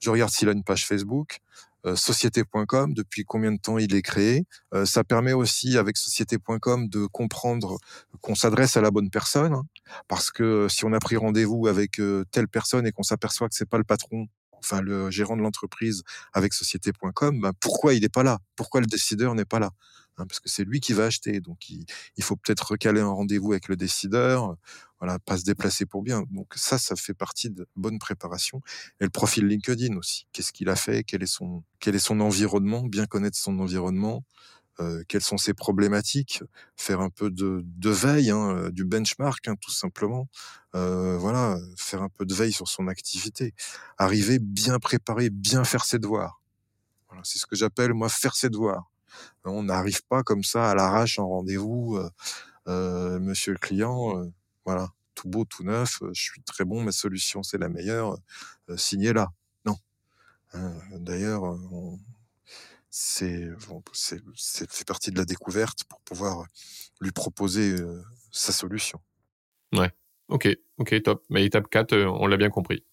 [0.00, 1.38] Je regarde s'il a une page Facebook.
[1.86, 4.44] Euh, société.com, depuis combien de temps il est créé.
[4.74, 7.78] Euh, ça permet aussi avec société.com de comprendre
[8.20, 9.64] qu'on s'adresse à la bonne personne, hein.
[10.08, 13.54] parce que si on a pris rendez-vous avec euh, telle personne et qu'on s'aperçoit que
[13.54, 14.26] c'est pas le patron,
[14.58, 18.38] enfin le gérant de l'entreprise avec société.com, ben pourquoi il n'est pas là?
[18.56, 19.70] Pourquoi le décideur n'est pas là?
[20.18, 21.84] Hein, Parce que c'est lui qui va acheter, donc il,
[22.16, 24.56] il faut peut-être recaler un rendez-vous avec le décideur
[24.98, 26.24] voilà, pas se déplacer pour bien.
[26.30, 28.62] Donc ça, ça fait partie de bonne préparation.
[29.00, 30.26] Et le profil LinkedIn aussi.
[30.32, 31.04] Qu'est-ce qu'il a fait?
[31.04, 32.82] Quel est son quel est son environnement?
[32.82, 34.24] Bien connaître son environnement.
[34.80, 36.42] Euh, quelles sont ses problématiques
[36.76, 40.28] Faire un peu de, de veille, hein, euh, du benchmark, hein, tout simplement.
[40.74, 43.54] Euh, voilà, faire un peu de veille sur son activité.
[43.96, 46.42] Arriver bien préparé, bien faire ses devoirs.
[47.08, 48.90] Voilà, c'est ce que j'appelle moi faire ses devoirs.
[49.44, 51.96] On n'arrive pas comme ça à l'arrache en rendez-vous.
[51.96, 52.10] Euh,
[52.68, 54.30] euh monsieur le client,
[54.64, 58.18] voilà, tout beau, tout neuf, je suis très bon, ma solution c'est la meilleure,
[58.76, 59.28] signez là.
[59.64, 59.76] Non.
[60.98, 61.56] D'ailleurs,
[62.98, 63.48] c'est
[64.34, 66.46] c'est partie de la découverte pour pouvoir
[67.00, 67.76] lui proposer
[68.30, 69.00] sa solution.
[69.74, 69.90] Ouais.
[70.28, 71.22] Ok, ok, top.
[71.30, 72.84] Mais étape 4, on l'a bien compris.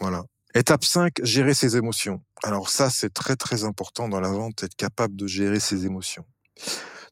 [0.00, 0.24] Voilà.
[0.54, 2.22] Étape 5, gérer ses émotions.
[2.42, 6.24] Alors ça, c'est très très important dans la vente, être capable de gérer ses émotions.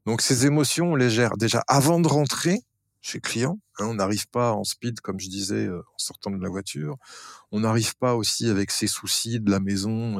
[0.06, 2.62] Donc ces émotions, on les gère déjà avant de rentrer
[3.00, 3.61] chez client.
[3.78, 6.96] Hein, on n'arrive pas en speed, comme je disais, euh, en sortant de la voiture.
[7.52, 10.18] On n'arrive pas aussi avec ses soucis de la maison.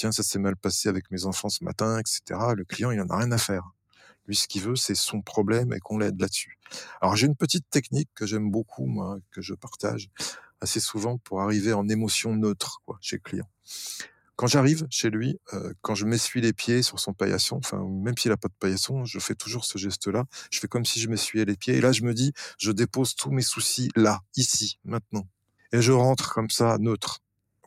[0.00, 2.22] Tiens, ça s'est mal passé avec mes enfants ce matin, etc.
[2.56, 3.74] Le client, il en a rien à faire.
[4.26, 6.58] Lui, ce qu'il veut, c'est son problème et qu'on l'aide là-dessus.
[7.02, 10.08] Alors, j'ai une petite technique que j'aime beaucoup, moi, que je partage
[10.62, 13.50] assez souvent pour arriver en émotion neutre, quoi, chez le client.
[14.36, 18.16] Quand j'arrive chez lui, euh, quand je m'essuie les pieds sur son paillasson, enfin même
[18.16, 20.24] s'il a pas de paillasson, je fais toujours ce geste-là.
[20.50, 21.74] Je fais comme si je m'essuyais les pieds.
[21.74, 25.28] Et là, je me dis, je dépose tous mes soucis là, ici, maintenant.
[25.72, 27.20] et je rentre comme ça neutre.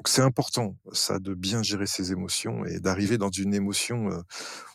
[0.04, 4.20] Donc c'est important, ça, de bien gérer ses émotions et d'arriver dans une émotion, euh,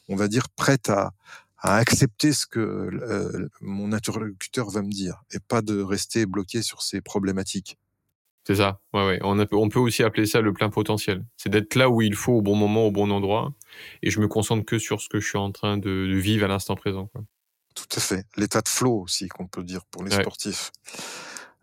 [0.09, 1.13] on va dire, prête à,
[1.59, 6.63] à accepter ce que euh, mon interlocuteur va me dire et pas de rester bloqué
[6.63, 7.77] sur ses problématiques.
[8.47, 9.19] C'est ça, ouais, ouais.
[9.21, 11.23] On, on, peut aussi appeler ça le plein potentiel.
[11.37, 13.53] C'est d'être là où il faut, au bon moment, au bon endroit,
[14.03, 16.47] et je me concentre que sur ce que je suis en train de, de vivre
[16.47, 17.09] à l'instant présent.
[17.09, 17.23] Quoi.
[17.75, 18.25] Tout à fait.
[18.39, 20.73] L'état de flow aussi, qu'on peut dire pour les sportifs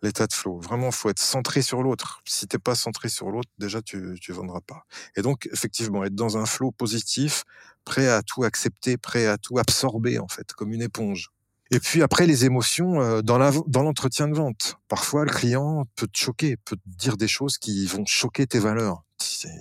[0.02, 0.60] l'état de flow.
[0.60, 2.22] Vraiment, faut être centré sur l'autre.
[2.26, 4.86] Si t'es pas centré sur l'autre, déjà tu tu vendras pas.
[5.16, 7.44] Et donc effectivement, être dans un flow positif,
[7.84, 11.32] prêt à tout accepter, prêt à tout absorber en fait, comme une éponge.
[11.72, 14.76] Et puis après les émotions euh, dans la dans l'entretien de vente.
[14.88, 18.60] Parfois le client peut te choquer, peut te dire des choses qui vont choquer tes
[18.60, 19.04] valeurs.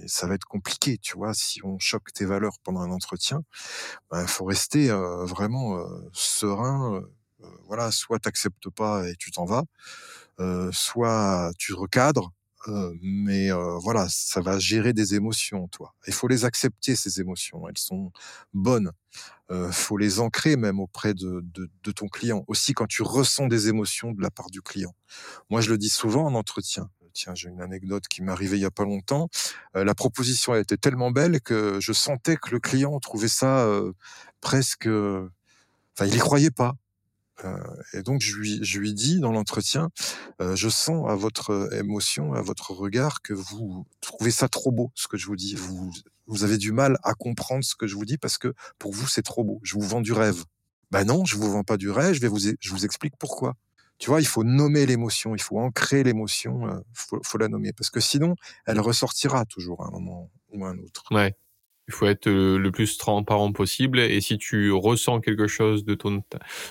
[0.07, 3.43] Ça va être compliqué, tu vois, si on choque tes valeurs pendant un entretien.
[4.13, 7.03] Il ben, faut rester euh, vraiment euh, serein.
[7.67, 10.24] voilà, soit t'acceptes pas et tu t'en vas, euh,
[10.73, 12.33] soit tu recadres,
[12.69, 15.95] euh, mais euh, voilà, ça va gérer des émotions, toi.
[16.07, 18.13] Il faut les accepter ces émotions, elles sont
[18.53, 18.93] bonnes.
[19.51, 22.45] Euh, faut les ancrer même auprès de, de, de, ton client.
[22.49, 24.95] Aussi quand tu ressens des émotions de la part du client.
[25.51, 26.89] Moi, je le dis souvent en entretien.
[27.13, 29.29] Tiens, j'ai une anecdote qui m'est arrivée il y a pas longtemps.
[29.77, 33.69] Euh, la proposition a été tellement belle que je sentais que le client trouvait ça
[34.41, 34.87] presque.
[34.87, 36.75] Enfin, il y croyait pas.
[37.45, 37.59] Euh,
[37.93, 39.91] et donc je lui, je lui dis dans l'entretien,
[40.41, 44.93] euh, je sens à votre émotion, à votre regard que vous trouvez ça trop beau,
[44.95, 45.55] ce que je vous dis.
[45.55, 45.91] Vous,
[46.27, 49.09] vous avez du mal à comprendre ce que je vous dis parce que pour vous
[49.09, 49.61] c'est trop beau.
[49.63, 50.45] Je vous vends du rêve.
[50.91, 52.15] Ben non, je vous vends pas du rêve.
[52.15, 53.55] Je vais vous, je vous explique pourquoi.
[53.99, 57.73] Tu vois, il faut nommer l'émotion, il faut ancrer l'émotion, euh, faut, faut la nommer
[57.73, 58.35] parce que sinon
[58.67, 61.05] elle ressortira toujours à un moment ou à un autre.
[61.11, 61.37] Ouais.
[61.89, 63.99] Il faut être euh, le plus transparent possible.
[64.01, 66.23] Et si tu ressens quelque chose de ton,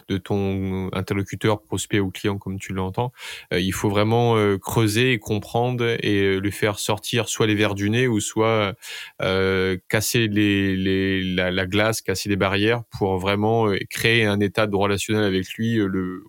[0.10, 3.12] de ton interlocuteur, prospect ou client, comme tu l'entends,
[3.54, 7.76] euh, il faut vraiment euh, creuser et comprendre et lui faire sortir soit les verres
[7.76, 8.76] du nez ou soit
[9.22, 14.68] euh, casser les, les, la, la, glace, casser les barrières pour vraiment créer un état
[14.68, 16.24] de relationnel avec lui le, le,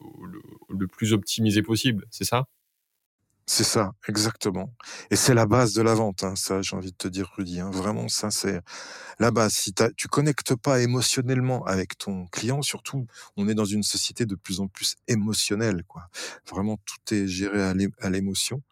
[0.70, 2.04] le plus optimisé possible.
[2.10, 2.46] C'est ça?
[3.46, 4.72] C'est ça, exactement.
[5.10, 7.60] Et c'est la base de la vente, hein, ça, j'ai envie de te dire, Rudy.
[7.60, 7.70] Hein.
[7.70, 8.60] Vraiment, ça, c'est
[9.18, 9.52] la base.
[9.52, 14.34] Si tu connectes pas émotionnellement avec ton client, surtout, on est dans une société de
[14.34, 16.08] plus en plus émotionnelle, quoi.
[16.48, 18.62] Vraiment, tout est géré à l'émotion.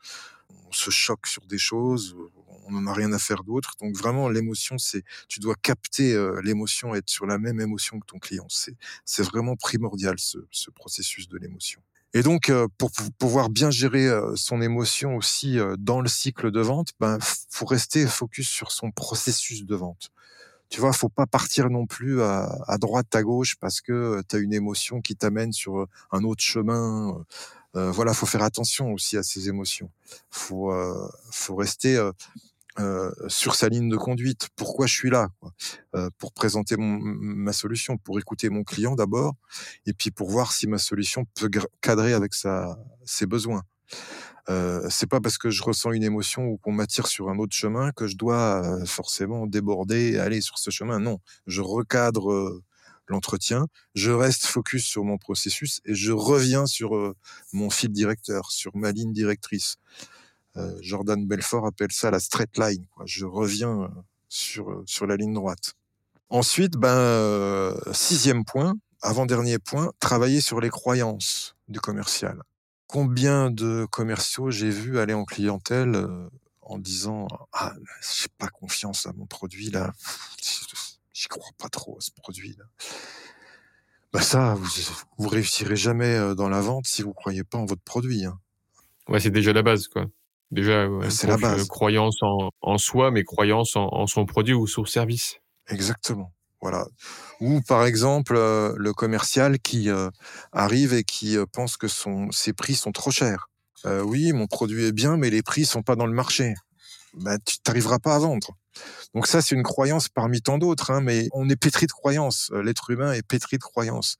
[0.68, 2.16] On se choque sur des choses,
[2.64, 3.74] on n'en a rien à faire d'autre.
[3.78, 8.06] Donc vraiment, l'émotion, c'est, tu dois capter euh, l'émotion, être sur la même émotion que
[8.06, 8.46] ton client.
[8.48, 11.82] C'est, vraiment primordial ce processus de l'émotion.
[12.14, 16.50] Et donc, euh, pour pouvoir bien gérer euh, son émotion aussi euh, dans le cycle
[16.50, 20.10] de vente, ben, faut rester focus sur son processus de vente.
[20.68, 24.38] Tu vois, faut pas partir non plus à, droite, à gauche, parce que tu as
[24.38, 27.22] une émotion qui t'amène sur un autre chemin.
[27.74, 29.90] Voilà, faut faire attention aussi à ces émotions.
[30.30, 30.72] Faut,
[31.30, 32.00] faut rester
[33.28, 34.48] sur sa ligne de conduite.
[34.56, 35.28] Pourquoi je suis là.
[35.94, 39.34] Euh, Pour présenter mon, ma solution, pour écouter mon client d'abord,
[39.86, 43.62] et puis pour voir si ma solution peut cadrer avec sa, ses besoins.
[44.48, 47.54] Euh, c'est pas parce que je ressens une émotion ou qu'on m'attire sur un autre
[47.54, 50.98] chemin que je dois euh, forcément déborder et aller sur ce chemin.
[50.98, 52.62] Non, je recadre euh,
[53.06, 57.14] l'entretien, je reste focus sur mon processus et je reviens sur
[57.52, 59.76] mon fil directeur, sur ma ligne directrice.
[60.56, 62.86] Euh, Jordan Belfort appelle ça la straight line.
[62.94, 63.04] Quoi.
[63.06, 63.88] Je reviens euh,
[64.28, 65.74] sur, euh, sur la ligne droite.
[66.28, 72.42] Ensuite, ben, sixième point, avant-dernier point, travailler sur les croyances du commercial.
[72.86, 76.08] Combien de commerciaux j'ai vu aller en clientèle
[76.62, 79.92] en disant ah j'ai pas confiance à mon produit là,
[81.12, 82.64] j'y crois pas trop à ce produit là.
[84.10, 84.68] Bah ça, vous,
[85.18, 88.24] vous réussirez jamais dans la vente si vous croyez pas en votre produit.
[88.24, 88.38] Hein.
[89.06, 90.06] Ouais, c'est déjà la base quoi.
[90.52, 91.66] Déjà, c'est la base.
[91.66, 95.40] Croyance en, en, soi, mais croyance en, en, son produit ou son service.
[95.66, 96.30] Exactement.
[96.60, 96.86] Voilà.
[97.40, 100.10] Ou par exemple euh, le commercial qui euh,
[100.52, 103.48] arrive et qui euh, pense que son, ses prix sont trop chers.
[103.84, 106.54] oui, mon produit est bien, mais les prix sont pas dans le marché.
[107.14, 108.56] Bah, tu n'arriveras pas à vendre.
[109.12, 112.52] Donc ça, c'est une croyance parmi tant d'autres, hein, mais on est pétri de croyances.
[112.62, 114.18] L'être humain est pétri de croyances.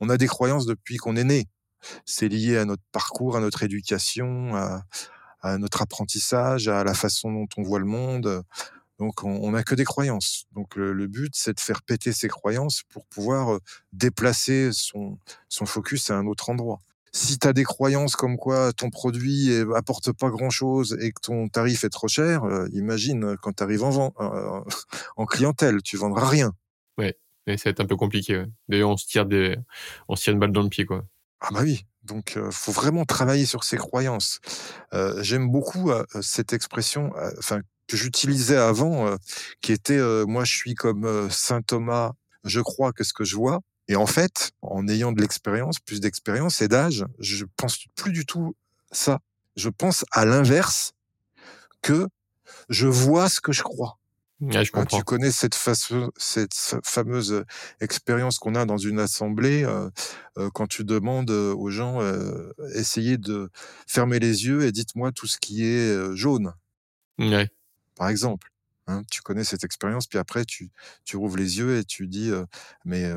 [0.00, 1.46] On a des croyances depuis qu'on est né.
[2.04, 4.82] C'est lié à notre parcours, à notre éducation, à,
[5.44, 8.42] à notre apprentissage, à la façon dont on voit le monde.
[8.98, 10.46] Donc, on n'a que des croyances.
[10.52, 13.58] Donc, le, but, c'est de faire péter ces croyances pour pouvoir euh,
[13.92, 16.78] déplacer son, son focus à un autre endroit.
[17.12, 21.48] Si tu as des croyances comme quoi ton produit apporte pas grand-chose et que ton
[21.48, 24.60] tarif est trop cher, euh, imagine quand tu arrives en, euh,
[25.16, 26.52] en clientèle, tu vendras rien.
[26.98, 28.44] Ouais, et ça va être un peu compliqué.
[28.68, 29.56] D'ailleurs, on se tire des,
[30.08, 31.04] on se tire une balle dans le pied, quoi.
[31.40, 34.40] Ah bah oui, Donc, euh, faut vraiment travailler sur ses croyances.
[35.20, 35.90] J'aime beaucoup
[36.20, 39.16] cette expression, enfin que j'utilisais avant,
[39.60, 42.12] qui était moi je suis comme saint Thomas,
[42.44, 43.60] je crois que ce que je vois.
[43.88, 48.24] Et en fait, en ayant de l'expérience, plus d'expérience et d'âge, je pense plus du
[48.24, 48.54] tout
[48.92, 49.18] ça.
[49.56, 50.92] Je pense à l'inverse
[51.82, 52.08] que
[52.68, 53.98] je vois ce que je crois.
[54.50, 55.56] Je hein, tu connais cette,
[56.16, 56.54] cette
[56.84, 57.44] fameuse euh,
[57.80, 59.90] expérience qu'on a dans une assemblée euh,
[60.38, 62.00] euh, quand tu demandes aux gens
[62.74, 63.50] essayez de
[63.86, 66.52] fermer les yeux et dites-moi tout ce qui est jaune.
[67.96, 68.50] Par exemple.
[68.86, 70.70] Hein, tu connais cette expérience, puis après tu,
[71.06, 72.30] tu rouvres les yeux et tu dis
[72.84, 73.10] mais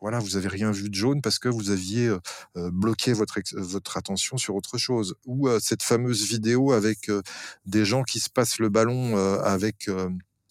[0.00, 2.10] voilà, vous avez rien vu de jaune parce que vous aviez
[2.56, 5.14] bloqué votre, votre attention sur autre chose.
[5.26, 7.10] Ou cette fameuse vidéo avec
[7.66, 9.88] des gens qui se passent le ballon avec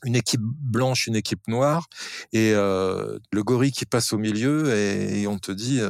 [0.04, 1.88] une équipe blanche, une équipe noire,
[2.34, 5.82] et le gorille qui passe au milieu, et, on te dit,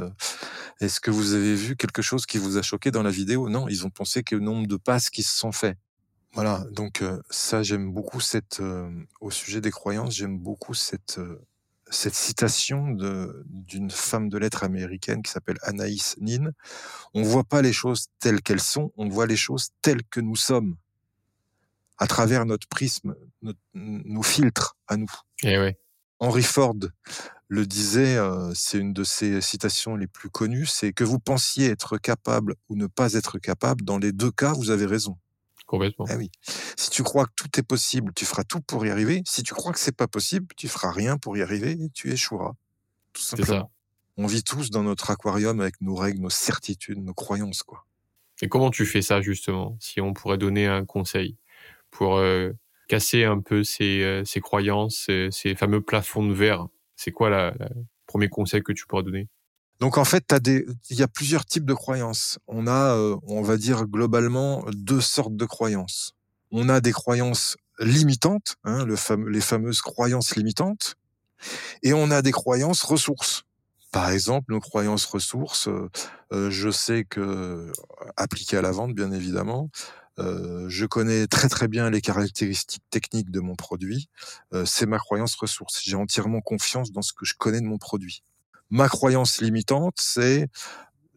[0.82, 3.50] est-ce que vous avez vu quelque chose qui vous a choqué dans la vidéo?
[3.50, 5.78] Non, ils ont pensé que le nombre de passes qui se sont faits.
[6.34, 8.62] Voilà, donc ça j'aime beaucoup cette,
[9.20, 11.20] au sujet des croyances, j'aime beaucoup cette
[11.90, 12.96] cette citation
[13.46, 16.52] d'une femme de lettres américaine qui s'appelle Anaïs Nin.
[17.14, 20.20] On ne voit pas les choses telles qu'elles sont, on voit les choses telles que
[20.20, 20.76] nous sommes,
[21.98, 23.16] à travers notre prisme,
[23.74, 25.12] nos filtres à nous.
[25.44, 25.76] Et eh
[26.20, 26.76] Henry Ford
[27.48, 31.68] le disait, euh, c'est une de ses citations les plus connues, c'est que vous pensiez
[31.68, 35.18] être capable ou ne pas être capable, dans les deux cas, vous avez raison.
[35.66, 36.06] Complètement.
[36.10, 36.32] Eh oui.
[36.78, 39.22] Si tu crois que tout est possible, tu feras tout pour y arriver.
[39.26, 42.12] Si tu crois que c'est pas possible, tu feras rien pour y arriver et tu
[42.12, 42.54] échoueras.
[43.14, 43.72] Tout simplement.
[44.18, 47.86] On vit tous dans notre aquarium avec nos règles, nos certitudes, nos croyances, quoi.
[48.42, 51.38] Et comment tu fais ça justement Si on pourrait donner un conseil
[51.92, 52.52] pour euh,
[52.90, 57.54] casser un peu ces, euh, ces croyances, ces, fameux plafonds de verre, c'est quoi le
[58.06, 59.30] premier conseil que tu pourrais donner?
[59.80, 62.38] Donc en fait, il y a plusieurs types de croyances.
[62.48, 66.14] On a, euh, on va dire globalement, deux sortes de croyances.
[66.52, 68.96] On a des croyances limitantes, hein, le
[69.30, 70.96] les fameuses croyances limitantes,
[71.84, 73.44] et on a des croyances ressources.
[73.92, 75.90] Par exemple, nos croyances ressources, euh, euh,
[76.32, 77.72] je sais que,
[78.18, 79.70] appliquées à la vente, bien évidemment,
[80.18, 84.10] je connais très très bien les caractéristiques techniques de mon produit.
[84.66, 85.82] c'est ma croyance ressource.
[85.84, 88.24] J'ai entièrement confiance dans ce que je connais de mon produit.
[88.70, 90.50] Ma croyance limitante, c'est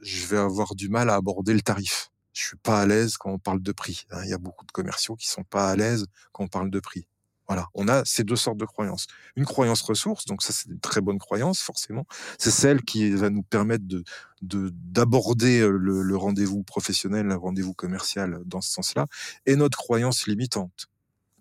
[0.01, 2.11] je vais avoir du mal à aborder le tarif.
[2.33, 4.07] Je suis pas à l'aise quand on parle de prix.
[4.11, 4.23] Hein.
[4.25, 6.81] Il y a beaucoup de commerciaux qui sont pas à l'aise quand on parle de
[6.81, 7.07] prix.
[7.49, 9.07] Voilà, on a ces deux sortes de croyances.
[9.37, 12.07] Une croyance ressource, donc ça c'est une très bonne croyance forcément.
[12.39, 14.05] C'est celle qui va nous permettre de
[14.43, 19.07] d'aborder le, le rendez-vous professionnel, le rendez-vous commercial dans ce sens-là.
[19.47, 20.89] Et notre croyance limitante.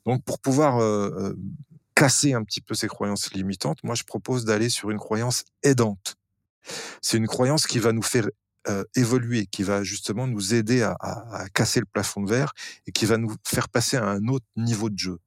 [0.05, 1.33] Donc pour pouvoir euh,
[1.95, 6.15] casser un petit peu ces croyances limitantes, moi je propose d'aller sur une croyance aidante.
[7.01, 8.27] C'est une croyance qui va nous faire
[8.67, 12.53] euh, évoluer, qui va justement nous aider à, à, casser le plafond de verre
[12.85, 15.17] et qui va nous faire passer à un autre niveau de jeu.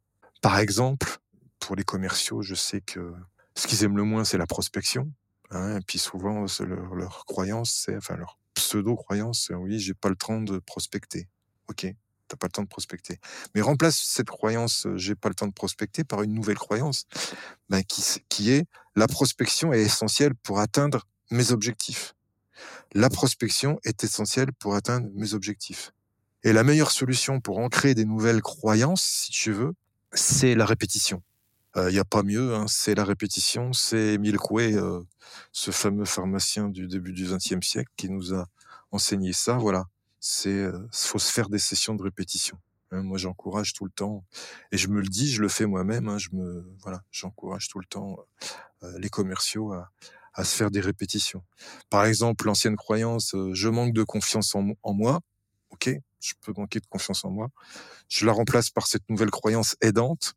[0.44, 1.20] Par exemple,
[1.58, 3.14] pour les commerciaux, je sais que
[3.54, 5.10] ce qu'ils aiment le moins, c'est la prospection.
[5.50, 10.42] Hein, et puis souvent, leur, croyance, enfin leur pseudo-croyance, c'est oui, j'ai pas le temps
[10.42, 11.28] de prospecter.
[11.68, 11.86] Ok,
[12.28, 13.20] t'as pas le temps de prospecter.
[13.54, 17.06] Mais remplace cette croyance j'ai pas le temps de prospecter par une nouvelle croyance
[17.70, 22.14] ben, qui est la prospection est essentielle pour atteindre mes objectifs.
[22.92, 25.94] La prospection est essentielle pour atteindre mes objectifs.
[26.42, 29.74] Et la meilleure solution pour ancrer des nouvelles croyances, si tu veux,
[30.14, 31.22] c'est la répétition.
[31.76, 33.72] Il n'y a pas mieux, hein, c'est la répétition.
[33.72, 35.00] C'est Emile Coué, euh,
[35.50, 38.46] ce fameux pharmacien du début du XXe siècle, qui nous a
[38.92, 39.54] enseigné ça.
[39.54, 39.86] Voilà,
[40.20, 42.60] c'est faut se faire des sessions de répétition.
[42.92, 43.02] Hein.
[43.02, 44.24] moi, j'encourage tout le temps,
[44.70, 46.08] et je me le dis, je le fais moi-même.
[46.08, 48.18] Hein, je me voilà, j'encourage tout le temps
[48.98, 49.90] les commerciaux à,
[50.34, 51.42] à, se faire des répétitions.
[51.90, 55.20] Par exemple, l'ancienne croyance, je manque de confiance en, en moi.
[55.70, 55.90] Ok,
[56.24, 57.48] je peux manquer de confiance en moi.
[58.08, 60.34] Je la remplace par cette nouvelle croyance aidante.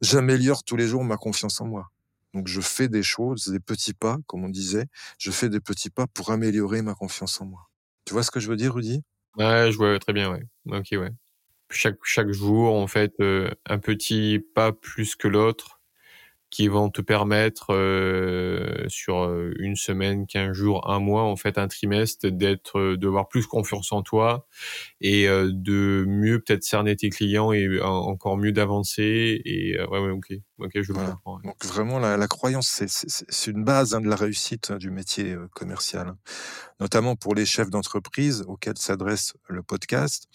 [0.00, 1.90] J'améliore tous les jours ma confiance en moi.
[2.34, 4.86] Donc je fais des choses, des petits pas, comme on disait.
[5.18, 7.68] Je fais des petits pas pour améliorer ma confiance en moi.
[8.04, 9.02] Tu vois ce que je veux dire, Rudy?
[9.36, 10.42] Ouais, je vois très bien, ouais.
[10.66, 11.10] Ok, ouais.
[11.70, 15.80] Chaque, chaque jour, en fait, euh, un petit pas plus que l'autre
[16.54, 21.58] qui vont te permettre euh, sur euh, une semaine, quinze jours, un mois, en fait,
[21.58, 24.46] un trimestre, d'être, euh, de avoir plus confiance en toi
[25.00, 29.42] et de mieux peut-être cerner tes clients et encore mieux d'avancer.
[29.44, 31.40] Et ouais, ouais, ok, ok, je comprends.
[31.42, 34.92] Donc vraiment, la, la croyance, c'est, c'est, une base hein, de la réussite hein, du
[34.92, 36.18] métier commercial, hein.
[36.78, 40.28] notamment pour les chefs d'entreprise auxquels s'adresse le podcast.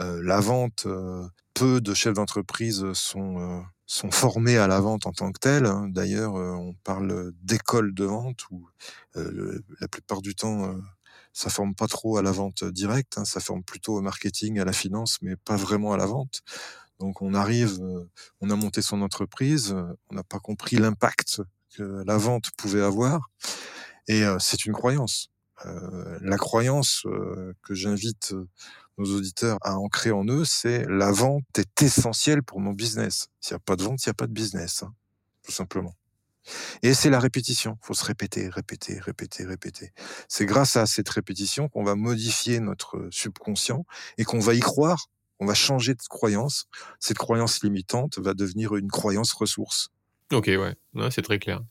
[0.00, 0.88] la vente,
[1.54, 3.64] peu de chefs d'entreprise sont
[3.94, 5.66] sont formés à la vente en tant que tels.
[5.66, 5.86] Hein.
[5.88, 8.68] D'ailleurs, euh, on parle d'école de vente où
[9.16, 10.76] euh, la plupart du temps, euh,
[11.32, 14.64] ça forme pas trop à la vente directe, hein, ça forme plutôt au marketing, à
[14.64, 16.42] la finance, mais pas vraiment à la vente.
[16.98, 17.78] Donc on arrive,
[18.40, 19.76] on a monté son entreprise,
[20.10, 21.42] on n'a pas compris l'impact
[21.76, 23.30] que la vente pouvait avoir,
[24.06, 25.30] et c'est une croyance.
[25.64, 27.04] la croyance
[27.62, 28.32] que j'invite
[28.98, 33.28] nos auditeurs à ancrer en eux, c'est la vente est essentielle pour mon business.
[33.40, 34.94] S'il n'y a pas de vente, il n'y a pas de business, hein,
[35.42, 35.94] tout simplement.
[36.82, 37.78] Et c'est la répétition.
[37.82, 39.92] Il faut se répéter, répéter, répéter, répéter.
[40.28, 43.86] C'est grâce à cette répétition qu'on va modifier notre subconscient
[44.18, 45.06] et qu'on va y croire.
[45.40, 46.66] On va changer de croyance.
[47.00, 49.88] Cette croyance limitante va devenir une croyance ressource.
[50.32, 50.76] Ok, ouais,
[51.10, 51.62] c'est très clair.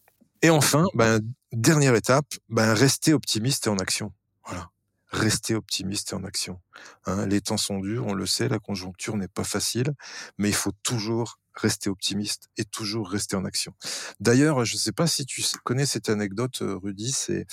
[0.42, 1.22] Et enfin, ben,
[1.52, 4.12] dernière étape, ben, rester optimiste et en action.
[4.46, 4.70] Voilà
[5.14, 6.60] rester optimiste et en action.
[7.06, 9.94] Hein, les temps sont durs, on le sait, la conjoncture n'est pas facile,
[10.38, 13.74] mais il faut toujours rester optimiste et toujours rester en action.
[14.20, 17.46] D'ailleurs, je ne sais pas si tu connais cette anecdote, euh, Rudy, c'est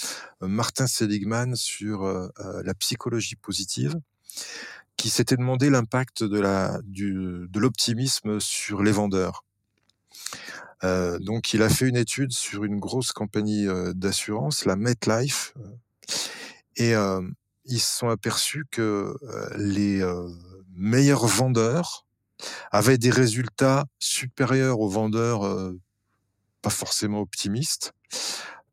[0.43, 2.29] euh, Martin Seligman sur euh,
[2.65, 3.95] la psychologie positive
[4.97, 9.45] qui s'était demandé l'impact de l'optimisme sur les vendeurs.
[10.83, 15.55] donc, il a fait une étude sur une grosse compagnie d'assurance, la MetLife,
[16.77, 16.95] et
[17.71, 19.17] ils se sont aperçus que
[19.57, 20.03] les
[20.75, 22.05] meilleurs vendeurs
[22.71, 25.73] avaient des résultats supérieurs aux vendeurs
[26.63, 27.93] pas forcément optimistes,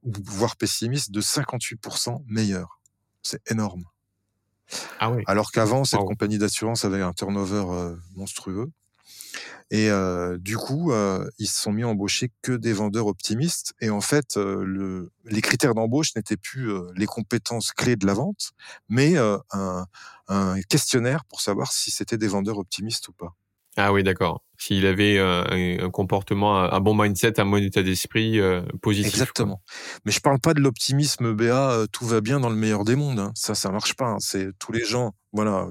[0.04, 2.82] voire pessimistes, de 58% meilleurs.
[3.24, 3.86] C'est énorme.
[5.00, 5.24] Ah oui.
[5.28, 8.70] Alors qu'avant, cette compagnie d'assurance avait un turnover monstrueux.
[9.70, 9.90] Et
[10.40, 10.94] du coup,
[11.40, 13.74] ils se sont mis à embaucher que des vendeurs optimistes.
[13.82, 18.52] Et en fait, le, les critères d'embauche n'étaient plus les compétences clés de la vente,
[18.88, 19.86] mais un,
[20.30, 23.36] un, questionnaire pour savoir si c'était des vendeurs optimistes ou pas.
[23.78, 24.44] Ah oui, d'accord.
[24.58, 25.46] S'il avait un,
[25.86, 28.40] un, comportement, un bon mindset, un bon état d'esprit
[28.82, 29.14] positif.
[29.14, 29.62] Exactement.
[30.04, 33.20] Mais je parle pas de l'optimisme BA, tout va bien dans le meilleur des mondes.
[33.20, 33.32] Hein.
[33.36, 34.08] Ça, ça marche pas.
[34.08, 34.18] Hein.
[34.20, 35.70] C'est tous les gens voilà,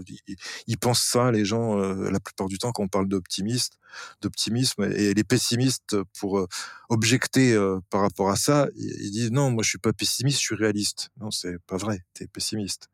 [0.68, 3.78] ils, pensent ça, les gens, euh, la plupart du temps, quand on parle d'optimiste,
[4.20, 6.46] d'optimisme, et les pessimistes, pour euh,
[6.88, 10.44] objecter euh, par rapport à ça, ils, disent non, moi je suis pas pessimiste, je
[10.44, 11.10] suis réaliste.
[11.20, 12.88] Non, c'est pas vrai, tu es pessimiste.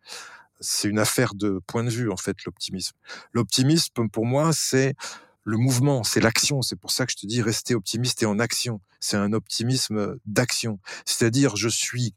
[0.63, 2.95] C'est une affaire de point de vue, en fait, l'optimisme.
[3.33, 4.95] L'optimisme, pour moi, c'est
[5.45, 6.63] le mouvement, c'est l'action.
[6.63, 8.81] C'est pour ça que je te dis rester optimiste et en action.
[9.01, 10.79] C'est un optimisme d'action.
[11.05, 12.15] C'est-à-dire, je suis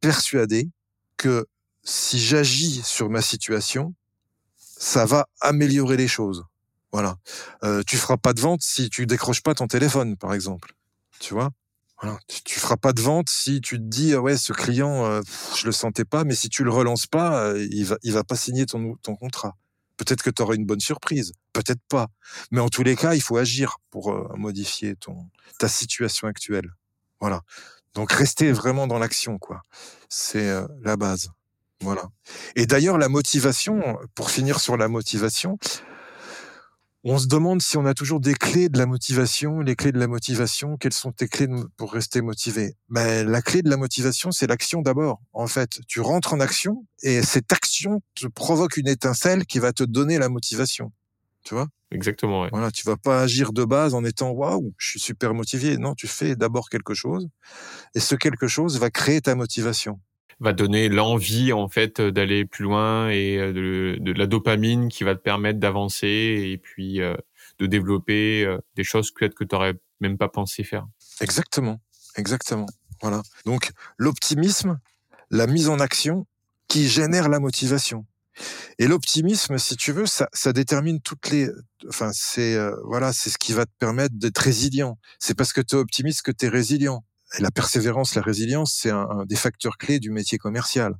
[0.00, 0.70] persuadé
[1.16, 1.46] que
[1.82, 3.94] si j'agis sur ma situation,
[4.56, 6.44] ça va améliorer les choses.
[6.92, 7.16] Voilà.
[7.62, 10.74] Euh, tu feras pas de vente si tu décroches pas ton téléphone, par exemple.
[11.18, 11.50] Tu vois?
[12.28, 15.20] Tu, feras pas de vente si tu te dis ah ouais ce client euh,
[15.56, 18.24] je le sentais pas, mais si tu le relances pas, euh, il va il va
[18.24, 19.56] pas signer ton ton contrat.
[19.96, 22.08] Peut-être que tu auras une bonne surprise, peut-être pas.
[22.50, 25.28] Mais en tous les cas, il faut agir pour euh, modifier ton
[25.58, 26.70] ta situation actuelle.
[27.20, 27.42] Voilà.
[27.94, 29.62] Donc rester vraiment dans l'action quoi.
[30.08, 31.30] C'est euh, la base.
[31.80, 32.08] Voilà.
[32.56, 35.58] Et d'ailleurs, la motivation, pour finir sur la motivation,
[37.04, 39.60] on se demande si on a toujours des clés de la motivation.
[39.60, 42.74] Les clés de la motivation, quelles sont tes clés pour rester motivé?
[42.88, 45.20] Mais ben, La clé de la motivation, c'est l'action d'abord.
[45.34, 49.72] En fait, tu rentres en action et cette action te provoque une étincelle qui va
[49.72, 50.92] te donner la motivation.
[51.44, 51.68] Tu vois?
[51.90, 52.42] Exactement.
[52.42, 52.48] Ouais.
[52.50, 55.76] Voilà, tu vas pas agir de base en étant waouh, je suis super motivé.
[55.76, 57.28] Non, tu fais d'abord quelque chose
[57.94, 60.00] et ce quelque chose va créer ta motivation
[60.40, 63.52] va donner l'envie en fait d'aller plus loin et euh,
[63.98, 66.06] de, la dopamine qui va te permettre d'avancer
[66.52, 67.16] et puis euh,
[67.58, 70.86] de développer euh, des choses peut-être que tu n'aurais même pas pensé faire.
[71.20, 71.80] Exactement,
[72.16, 72.66] exactement.
[73.00, 73.22] Voilà.
[73.46, 74.78] Donc l'optimisme,
[75.30, 76.26] la mise en action
[76.68, 78.06] qui génère la motivation.
[78.78, 81.48] Et l'optimisme, si tu veux, ça, ça détermine toutes les.
[81.88, 84.98] Enfin, c'est voilà, c'est ce qui va te permettre d'être résilient.
[85.20, 87.04] C'est parce que tu es optimiste que tu es résilient
[87.38, 90.94] la persévérance, la résilience, c'est un, des facteurs clés du métier commercial.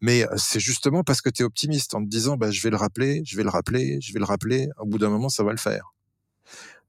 [0.00, 2.70] Mais euh, c'est justement parce que tu es optimiste en te disant bah, je vais
[2.70, 5.42] le rappeler, je vais le rappeler, je vais le rappeler, au bout d'un moment ça
[5.42, 5.94] va le faire.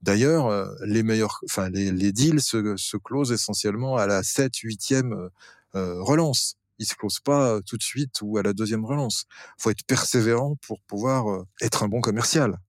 [0.01, 4.53] D'ailleurs, euh, les meilleurs enfin les, les deals se, se closent essentiellement à la 7
[4.53, 5.30] 8e
[5.76, 6.55] euh, relance.
[6.80, 9.26] Ils se closent pas tout de suite ou à la deuxième relance.
[9.57, 12.59] Faut être persévérant pour pouvoir être un bon commercial.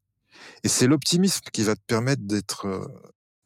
[0.64, 2.90] Et c'est l'optimisme qui va te permettre d'être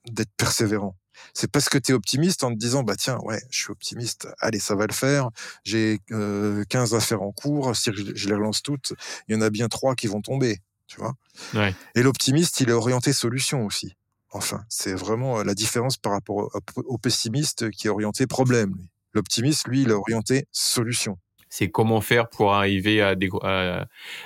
[0.06, 0.96] d'être persévérant.
[1.34, 4.28] C'est parce que tu es optimiste en te disant bah tiens ouais je suis optimiste.
[4.40, 5.30] Allez ça va le faire.
[5.64, 7.74] J'ai euh, 15 affaires en cours.
[7.76, 8.94] Si je, les relance toutes
[9.28, 11.14] il y en a bien trois qui vont tomber tu vois.
[11.54, 11.74] Ouais.
[11.94, 13.96] et l'optimiste il est orienté solution aussi
[14.32, 14.64] enfin.
[14.68, 18.74] C'est vraiment euh, la différence par rapport au, pessimiste qui est orienté problème
[19.12, 21.18] l'optimiste lui il est orienté solution.
[21.48, 23.14] C'est comment faire pour arriver à,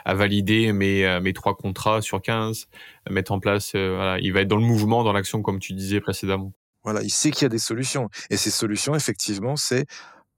[0.05, 2.69] à, valider mes, euh, mes trois contrats sur 15,
[3.11, 5.73] mettre en place, euh, voilà, il va être dans le mouvement, dans l'action, comme tu
[5.73, 6.53] disais précédemment.
[6.87, 8.09] Voilà, il sait qu'il y a des solutions.
[8.31, 9.87] Et ces solutions, effectivement, c'est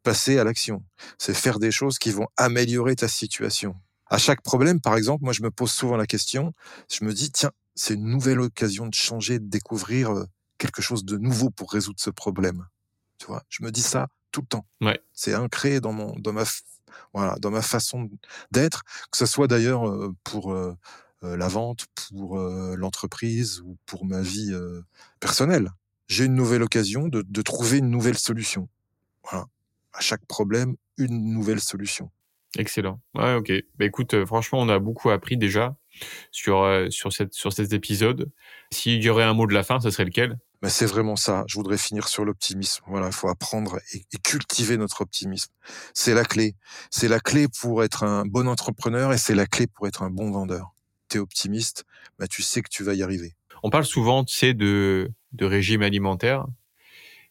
[0.03, 0.82] passer à l'action.
[1.18, 3.76] C'est faire des choses qui vont améliorer ta situation.
[4.07, 6.55] À chaque problème, par exemple, moi, je me pose souvent la question,
[6.90, 10.24] je me dis, tiens, c'est une nouvelle occasion de changer, de découvrir euh,
[10.57, 12.66] quelque chose de nouveau pour résoudre ce problème.
[13.18, 14.66] Tu vois, je me dis ça tout le temps.
[14.80, 14.99] Ouais.
[15.12, 16.44] C'est ancré dans mon, dans ma,
[17.12, 18.09] voilà, dans ma façon
[18.51, 20.74] d'être, que ce soit d'ailleurs euh, pour euh,
[21.20, 24.57] la vente, pour l'entreprise ou pour ma vie
[25.18, 25.72] personnelle.
[26.09, 28.69] J'ai une nouvelle occasion de, de trouver une nouvelle solution.
[29.31, 29.47] Voilà.
[29.93, 32.11] À chaque problème, une nouvelle solution.
[32.57, 33.01] Excellent.
[33.15, 33.53] Ouais, ok.
[33.79, 35.77] Bah, écoute, euh, franchement, on a beaucoup appris déjà
[36.31, 38.31] sur, euh, sur, cette, sur cet épisode.
[38.73, 40.39] S'il y aurait un mot de la fin, ce serait lequel?
[40.63, 41.45] Mais c'est vraiment ça.
[41.47, 42.83] Je voudrais finir sur l'optimisme.
[42.87, 45.53] Voilà, il faut apprendre et, cultiver notre optimisme.
[45.95, 46.57] C'est la clé.
[46.91, 50.11] C'est la clé pour être un bon entrepreneur et c'est la clé pour être un
[50.11, 50.75] bon vendeur.
[51.11, 51.85] Tu es optimiste,
[52.19, 53.35] bah, tu sais que tu vas y arriver.
[53.63, 56.47] On parle souvent, tu sais, de, de régime alimentaire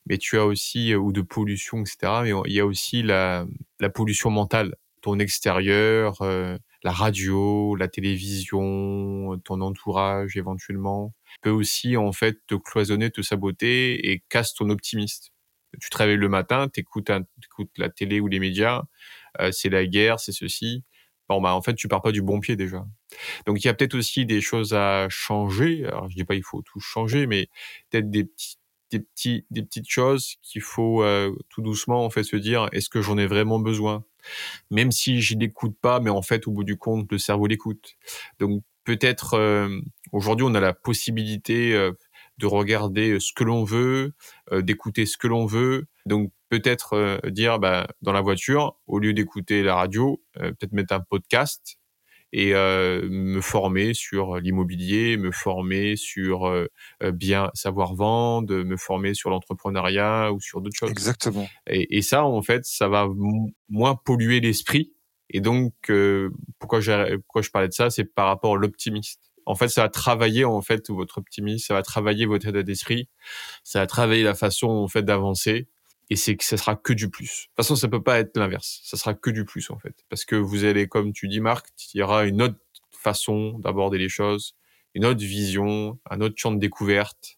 [0.08, 1.98] mais tu as aussi ou de pollution, etc.
[2.24, 3.46] Mais il y a aussi la,
[3.94, 12.12] pollution mentale ton extérieur, euh, la radio, la télévision, ton entourage éventuellement, peut aussi en
[12.12, 15.32] fait te cloisonner, te saboter et casse ton optimiste.
[15.80, 17.12] Tu travailles le matin, tu écoutes,
[17.78, 18.84] la télé ou les médias,
[19.40, 20.84] euh, c'est la guerre, c'est ceci.
[21.30, 22.86] Bon bah en fait tu pars pas du bon pied déjà.
[23.46, 25.86] Donc il y a peut-être aussi des choses à changer.
[25.86, 27.50] Alors je dis pas il faut tout changer, mais
[27.90, 28.30] peut-être des
[28.92, 32.90] des petits des petites choses qu'il faut euh, tout doucement en fait se dire est-ce
[32.90, 34.04] que j'en ai vraiment besoin?
[34.72, 37.96] Même si je l'écoute pas, mais en fait, au bout du compte, le cerveau l'écoute.
[38.40, 39.80] Donc peut-être euh,
[40.12, 41.94] aujourd'hui, on a la possibilité euh,
[42.38, 44.14] de regarder ce que l'on veut,
[44.52, 45.88] euh, d'écouter ce que l'on veut.
[46.06, 51.02] Donc peut-être dire bah, dans la voiture, au lieu d'écouter la radio, peut-être mettre un
[51.02, 51.78] podcast
[52.34, 56.68] et euh, me former sur l'immobilier, me former sur euh,
[57.04, 60.92] euh, bien savoir vendre, me former sur l'entrepreneuriat ou sur d'autres choses.
[60.92, 61.48] Exactement.
[61.68, 63.08] Et, et, ça, en fait, ça va
[63.70, 64.94] moins polluer l'esprit.
[65.30, 65.74] Et donc,
[66.60, 69.22] pourquoi, pourquoi je parlais de ça, c'est par rapport à l'optimiste.
[69.48, 73.08] En fait, ça va travailler en fait votre optimisme, ça va travailler votre état d'esprit,
[73.64, 75.68] ça va travailler la façon en fait d'avancer
[76.10, 77.24] et c'est que ça sera que du plus.
[77.24, 78.82] De toute façon, ça peut pas être l'inverse.
[78.84, 81.68] Ça sera que du plus en fait, parce que vous allez, comme tu dis, Marc,
[81.94, 82.58] il y aura une autre
[82.92, 84.56] façon d'aborder les choses,
[84.94, 87.38] une autre vision, un autre champ de découverte.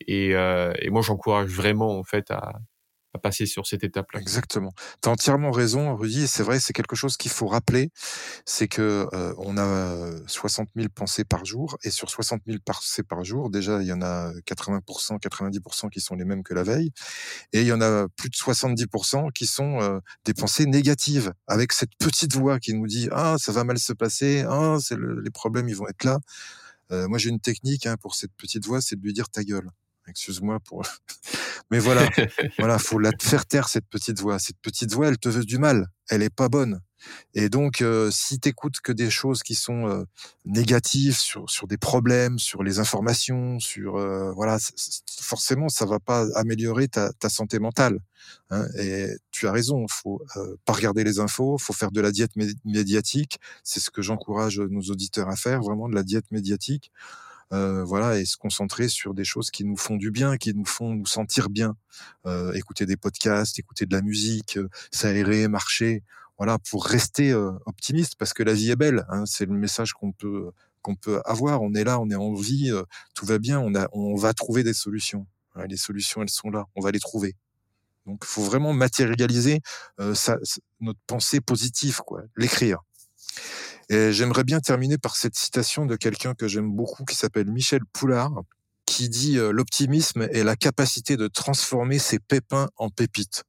[0.00, 2.60] Et, euh, et moi, j'encourage vraiment en fait à,
[3.18, 4.20] passer sur cette étape-là.
[4.20, 4.72] Exactement.
[5.02, 6.26] Tu as entièrement raison, Rudy.
[6.26, 7.90] C'est vrai, c'est quelque chose qu'il faut rappeler.
[8.44, 11.78] C'est que euh, on a 60 000 pensées par jour.
[11.82, 16.00] Et sur 60 000 pensées par jour, déjà, il y en a 80%, 90% qui
[16.00, 16.90] sont les mêmes que la veille.
[17.52, 21.72] Et il y en a plus de 70% qui sont euh, des pensées négatives, avec
[21.72, 24.44] cette petite voix qui nous dit Ah, ça va mal se passer.
[24.48, 26.18] Ah, les problèmes, ils vont être là.
[26.92, 29.42] Euh, moi, j'ai une technique hein, pour cette petite voix, c'est de lui dire ta
[29.42, 29.70] gueule.
[30.08, 30.82] Excuse-moi pour.
[31.70, 32.08] Mais voilà,
[32.58, 34.38] voilà, faut la faire taire cette petite voix.
[34.38, 35.88] Cette petite voix, elle te veut du mal.
[36.08, 36.80] Elle est pas bonne.
[37.34, 40.04] Et donc, euh, si t'écoutes que des choses qui sont euh,
[40.44, 44.58] négatives sur sur des problèmes, sur les informations, sur euh, voilà,
[45.20, 48.00] forcément, ça va pas améliorer ta, ta santé mentale.
[48.50, 48.66] Hein.
[48.78, 50.22] Et tu as raison, faut
[50.64, 52.32] pas regarder les infos, faut faire de la diète
[52.64, 53.38] médiatique.
[53.62, 56.90] C'est ce que j'encourage nos auditeurs à faire, vraiment de la diète médiatique.
[57.52, 60.64] Euh, voilà, et se concentrer sur des choses qui nous font du bien, qui nous
[60.64, 61.76] font nous sentir bien.
[62.26, 66.02] Euh, écouter des podcasts, écouter de la musique, euh, s'aérer, marcher,
[66.38, 67.32] voilà, pour rester
[67.64, 69.06] optimiste, parce que la vie est belle.
[69.08, 70.50] Hein, c'est le message qu'on peut
[70.82, 71.62] qu'on peut avoir.
[71.62, 72.70] On est là, on est en vie,
[73.14, 73.58] tout va bien.
[73.58, 75.26] On a, on va trouver des solutions.
[75.68, 76.66] les solutions, elles sont là.
[76.76, 77.34] On va les trouver.
[78.04, 79.62] Donc, il faut vraiment matérialiser
[79.98, 82.82] notre pensée positive, quoi, l'écrire.
[83.88, 87.82] Et j'aimerais bien terminer par cette citation de quelqu'un que j'aime beaucoup qui s'appelle Michel
[87.92, 88.32] Poulard,
[88.84, 93.44] qui dit euh, l'optimisme est la capacité de transformer ses pépins en pépites.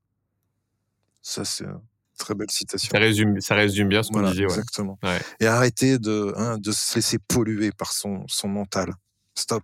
[1.23, 1.79] Ça, c'est une
[2.17, 2.89] très belle citation.
[2.91, 4.43] Ça résume, ça résume bien ce qu'on disait.
[4.43, 4.99] Exactement.
[5.39, 8.93] Et arrêter de, hein, de se laisser polluer par son, son mental.
[9.35, 9.63] Stop.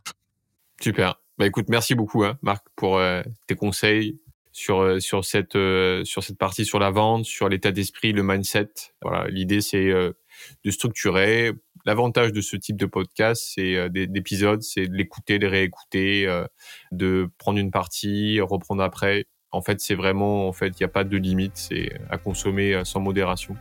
[0.81, 1.19] Super.
[1.37, 4.19] Bah écoute, merci beaucoup, hein, Marc, pour euh, tes conseils
[4.51, 5.57] sur euh, sur cette
[6.03, 8.69] sur cette partie sur la vente, sur l'état d'esprit, le mindset.
[9.01, 9.91] Voilà, l'idée c'est
[10.63, 11.51] de structurer.
[11.85, 16.45] L'avantage de ce type de podcast, c'est euh, d'épisodes, c'est de l'écouter, de réécouter, euh,
[16.91, 19.25] de prendre une partie, reprendre après.
[19.51, 22.73] En fait, c'est vraiment, en fait, il n'y a pas de limite, c'est à consommer
[22.73, 23.55] euh, sans modération.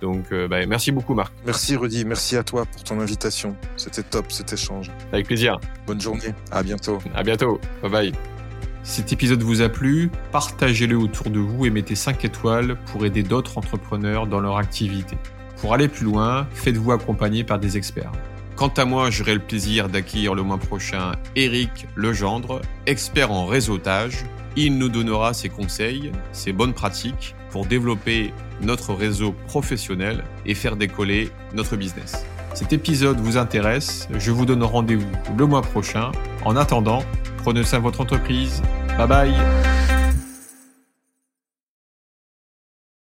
[0.00, 1.32] Donc, bah, merci beaucoup, Marc.
[1.46, 2.04] Merci, Rudy.
[2.04, 3.56] Merci à toi pour ton invitation.
[3.78, 4.90] C'était top, cet échange.
[5.10, 5.58] Avec plaisir.
[5.86, 6.34] Bonne journée.
[6.50, 6.98] À bientôt.
[7.14, 7.58] À bientôt.
[7.80, 8.12] Bye bye.
[8.86, 13.04] Si cet épisode vous a plu, partagez-le autour de vous et mettez 5 étoiles pour
[13.04, 15.16] aider d'autres entrepreneurs dans leur activité.
[15.60, 18.12] Pour aller plus loin, faites-vous accompagner par des experts.
[18.56, 24.24] Quant à moi, j'aurai le plaisir d'accueillir le mois prochain Eric Legendre, expert en réseautage,
[24.58, 28.32] Il nous donnera ses conseils, ses bonnes pratiques pour développer
[28.62, 32.24] notre réseau professionnel et faire décoller notre business.
[32.54, 36.10] Cet épisode vous intéresse, je vous donne rendez-vous le mois prochain.
[36.46, 37.02] En attendant,
[37.36, 38.62] prenez soin de votre entreprise.
[38.96, 39.95] Bye bye